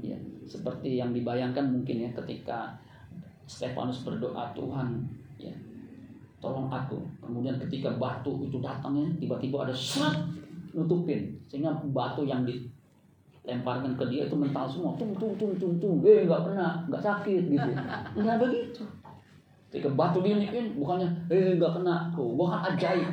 Ya, 0.05 0.19
seperti 0.45 1.01
yang 1.01 1.17
dibayangkan 1.17 1.73
mungkin 1.73 2.05
ya 2.05 2.11
ketika 2.13 2.77
Stefanus 3.49 4.05
berdoa 4.05 4.53
Tuhan, 4.53 5.01
ya, 5.41 5.55
tolong 6.43 6.69
aku. 6.69 7.01
Kemudian 7.25 7.57
ketika 7.57 7.97
batu 7.97 8.45
itu 8.45 8.61
datangnya, 8.61 9.09
tiba-tiba 9.17 9.65
ada 9.65 9.73
serat 9.73 10.29
nutupin 10.75 11.39
sehingga 11.47 11.71
batu 11.95 12.27
yang 12.27 12.43
dilemparkan 13.45 13.93
ke 13.93 14.05
dia 14.09 14.25
itu 14.25 14.33
mental 14.33 14.65
semua, 14.65 14.97
tung 14.97 15.13
tung 15.21 15.37
tung 15.37 15.53
tung 15.61 15.77
tung, 15.77 16.01
eh 16.01 16.25
nggak 16.25 16.43
pernah, 16.49 16.81
nggak 16.89 17.03
sakit 17.05 17.43
gitu. 17.53 17.71
Nggak 18.17 18.41
begitu. 18.41 18.83
Ketika 19.69 19.93
batu 19.93 20.25
diunikin, 20.25 20.81
bukannya 20.81 21.13
eh 21.29 21.61
nggak 21.61 21.77
kena, 21.77 22.09
tuh, 22.17 22.33
bukan 22.33 22.65
ajaib 22.73 23.05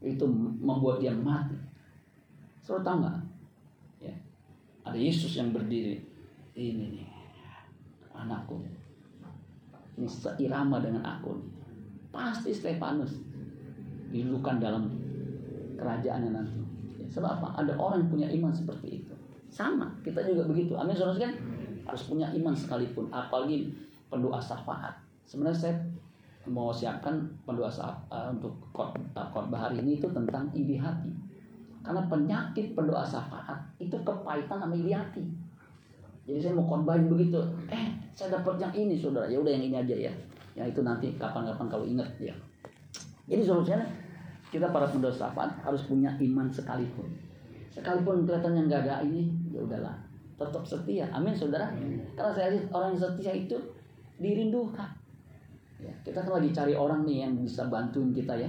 itu 0.00 0.24
membuat 0.58 1.04
dia 1.04 1.12
mati. 1.12 1.54
Saudara 2.64 2.86
tahu 2.88 2.96
nggak? 3.04 3.16
Ya, 4.00 4.14
ada 4.88 4.96
Yesus 4.96 5.36
yang 5.36 5.52
berdiri. 5.52 6.00
Ini 6.56 6.84
nih, 6.96 7.08
anakku. 8.16 8.56
Ini 10.00 10.08
seirama 10.08 10.80
dengan 10.80 11.04
aku. 11.04 11.36
Pasti 12.08 12.56
Stefanus 12.56 13.20
dilukan 14.08 14.56
dalam 14.60 14.88
kerajaannya 15.76 16.30
nanti. 16.32 16.60
Ya, 17.00 17.06
sebab 17.08 17.40
apa? 17.40 17.48
Ada 17.60 17.76
orang 17.76 18.04
yang 18.04 18.10
punya 18.12 18.28
iman 18.32 18.52
seperti 18.52 19.02
itu. 19.04 19.11
Sama, 19.52 19.84
kita 20.00 20.24
juga 20.24 20.48
begitu. 20.48 20.72
Amin, 20.72 20.96
saudara 20.96 21.28
kan? 21.28 21.32
Harus 21.84 22.08
punya 22.08 22.32
iman 22.32 22.56
sekalipun. 22.56 23.12
Apalagi 23.12 23.68
pendoa 24.08 24.40
syafaat. 24.40 24.96
Sebenarnya 25.28 25.68
saya 25.68 25.74
mau 26.48 26.72
siapkan 26.72 27.20
pendoa 27.44 27.68
uh, 27.68 28.32
untuk 28.32 28.56
khotbah 28.72 29.68
hari 29.68 29.84
ini 29.84 30.00
itu 30.00 30.08
tentang 30.08 30.48
iri 30.56 30.80
hati. 30.80 31.12
Karena 31.84 32.00
penyakit 32.08 32.72
pendoa 32.72 33.04
syafaat 33.04 33.60
itu 33.76 33.94
kepahitan 34.00 34.56
sama 34.56 34.72
iri 34.72 34.96
hati. 34.96 35.20
Jadi 36.24 36.38
saya 36.40 36.56
mau 36.56 36.64
khotbahin 36.64 37.12
begitu. 37.12 37.38
Eh, 37.68 37.92
saya 38.16 38.40
dapat 38.40 38.56
yang 38.56 38.72
ini 38.72 38.96
saudara. 38.96 39.28
Ya 39.28 39.36
udah 39.36 39.52
yang 39.52 39.68
ini 39.68 39.76
aja 39.76 39.94
ya. 40.08 40.12
Yang 40.56 40.66
itu 40.72 40.80
nanti 40.80 41.06
kapan-kapan 41.20 41.66
kalau 41.68 41.84
ingat 41.84 42.08
ya. 42.16 42.32
Jadi 43.28 43.42
solusinya 43.44 43.84
kita 44.48 44.72
para 44.72 44.88
pendoa 44.88 45.12
syafaat 45.12 45.60
harus 45.60 45.84
punya 45.84 46.08
iman 46.20 46.48
sekalipun. 46.48 47.08
Sekalipun 47.72 48.28
kelihatannya 48.28 48.68
nggak 48.68 48.84
ada 48.84 49.00
ini, 49.00 49.32
ya 49.52 49.60
udahlah. 49.60 49.94
Tetap 50.40 50.64
setia. 50.64 51.06
Amin 51.12 51.36
saudara. 51.36 51.70
Karena 52.16 52.32
saya 52.32 52.56
lihat 52.56 52.66
orang 52.72 52.96
yang 52.96 53.02
setia 53.04 53.32
itu 53.36 53.56
dirindukan 54.18 55.02
Ya, 55.82 55.92
kita 56.06 56.22
kan 56.22 56.38
lagi 56.38 56.54
cari 56.54 56.74
orang 56.78 57.02
nih 57.02 57.26
yang 57.26 57.34
bisa 57.42 57.66
bantuin 57.66 58.14
kita 58.14 58.38
ya. 58.38 58.46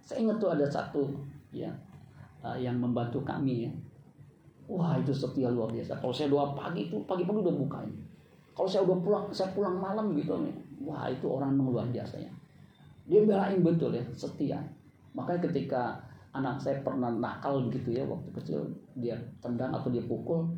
Saya 0.00 0.24
ingat 0.24 0.40
tuh 0.40 0.48
ada 0.56 0.64
satu 0.64 1.12
ya 1.52 1.68
uh, 2.40 2.56
yang 2.56 2.80
membantu 2.80 3.20
kami 3.20 3.68
ya. 3.68 3.72
Wah 4.64 4.96
itu 4.96 5.12
setia 5.12 5.52
luar 5.52 5.68
biasa. 5.68 6.00
Kalau 6.00 6.14
saya 6.16 6.32
doa 6.32 6.56
pagi 6.56 6.88
itu 6.88 6.96
pagi-pagi 7.04 7.44
udah 7.44 7.56
bukain. 7.60 7.92
Kalau 8.56 8.64
saya 8.64 8.80
udah 8.88 8.96
pulang, 9.04 9.24
saya 9.28 9.52
pulang 9.52 9.76
malam 9.76 10.16
gitu 10.16 10.40
nih. 10.40 10.56
Wah 10.88 11.04
itu 11.12 11.28
orang 11.28 11.52
luar 11.60 11.84
biasa 11.92 12.16
ya. 12.16 12.32
Dia 13.04 13.20
belain 13.28 13.60
betul 13.60 13.92
ya, 13.92 14.04
setia. 14.16 14.56
Makanya 15.12 15.44
ketika 15.52 16.00
anak 16.34 16.58
saya 16.58 16.82
pernah 16.82 17.14
nakal 17.14 17.70
gitu 17.70 17.94
ya 17.94 18.02
waktu 18.02 18.26
kecil 18.34 18.66
dia 18.98 19.14
tendang 19.38 19.70
atau 19.70 19.88
dia 19.94 20.02
pukul, 20.02 20.50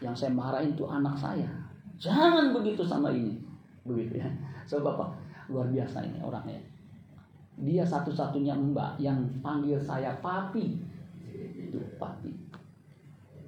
yang 0.00 0.16
saya 0.16 0.32
marahin 0.32 0.72
itu 0.72 0.88
anak 0.88 1.12
saya. 1.16 1.44
Jangan 2.00 2.56
begitu 2.56 2.80
sama 2.80 3.12
ini, 3.12 3.36
begitu 3.84 4.20
ya. 4.20 4.28
Sebab 4.68 4.96
apa? 4.96 5.06
Luar 5.52 5.68
biasa 5.68 6.08
ini 6.08 6.18
orangnya. 6.24 6.58
Dia 7.56 7.84
satu-satunya 7.84 8.52
mbak 8.52 9.00
yang 9.00 9.20
panggil 9.44 9.76
saya 9.80 10.12
papi. 10.24 10.80
Itu 11.56 11.80
papi. 12.00 12.32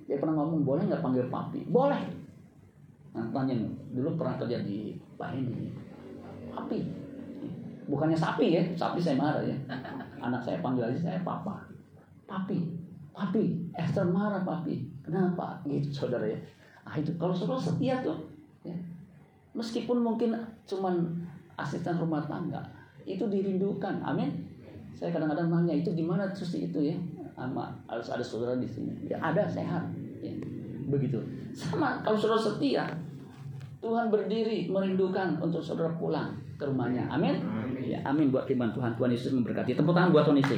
Dia 0.09 0.17
pernah 0.17 0.41
ngomong, 0.41 0.65
boleh 0.65 0.89
nggak 0.89 1.05
panggil 1.05 1.29
papi? 1.29 1.69
Boleh. 1.69 2.01
Nah, 3.13 3.29
tanya 3.33 3.57
dulu 3.93 4.17
pernah 4.17 4.41
kerja 4.41 4.65
di 4.65 4.97
Pak 5.21 5.37
ini. 5.37 5.69
Papi. 6.53 6.81
Bukannya 7.89 8.17
sapi 8.17 8.47
ya, 8.53 8.63
sapi 8.77 9.01
saya 9.01 9.17
marah 9.17 9.45
ya. 9.45 9.57
Anak 10.19 10.43
saya 10.43 10.59
panggil 10.61 10.87
aja 10.87 11.11
saya 11.11 11.21
papa. 11.25 11.63
Papi. 12.29 12.59
Papi. 13.15 13.73
Esther 13.75 14.07
marah 14.07 14.43
papi. 14.43 14.85
Kenapa? 15.03 15.63
Gitu 15.65 15.91
saudara 15.91 16.27
ya. 16.29 16.39
Ah 16.83 16.95
itu 16.99 17.15
kalau 17.17 17.33
saudara 17.33 17.59
setia 17.59 17.99
tuh. 18.05 18.19
Ya 18.63 18.75
meskipun 19.59 19.99
mungkin 19.99 20.39
cuman 20.71 21.19
asisten 21.59 21.99
rumah 21.99 22.23
tangga 22.31 22.63
itu 23.03 23.27
dirindukan 23.27 23.99
amin 24.07 24.31
saya 24.95 25.11
kadang-kadang 25.11 25.51
nanya 25.51 25.75
itu 25.75 25.91
gimana 25.99 26.31
terus 26.31 26.55
itu 26.55 26.95
ya 26.95 26.97
sama 27.35 27.75
harus 27.91 28.07
ada 28.07 28.23
saudara 28.23 28.55
di 28.59 28.71
sini 28.71 28.95
ya 29.11 29.19
ada 29.19 29.43
sehat 29.51 29.83
ya. 30.23 30.31
begitu 30.87 31.19
sama 31.51 31.99
kalau 32.07 32.15
saudara 32.15 32.39
setia 32.39 32.87
Tuhan 33.79 34.11
berdiri 34.11 34.71
merindukan 34.71 35.39
untuk 35.43 35.63
saudara 35.63 35.91
pulang 35.99 36.35
ke 36.55 36.63
rumahnya 36.67 37.11
amin 37.11 37.43
ya 37.89 37.99
amin. 38.05 38.29
Buat 38.29 38.45
firman 38.45 38.71
Tuhan. 38.77 38.95
Tuhan 38.95 39.11
Yesus 39.11 39.33
memberkati. 39.33 39.73
Tepuk 39.73 39.93
tangan 39.97 40.13
buat 40.13 40.25
Tuhan 40.25 40.37
Yesus 40.37 40.47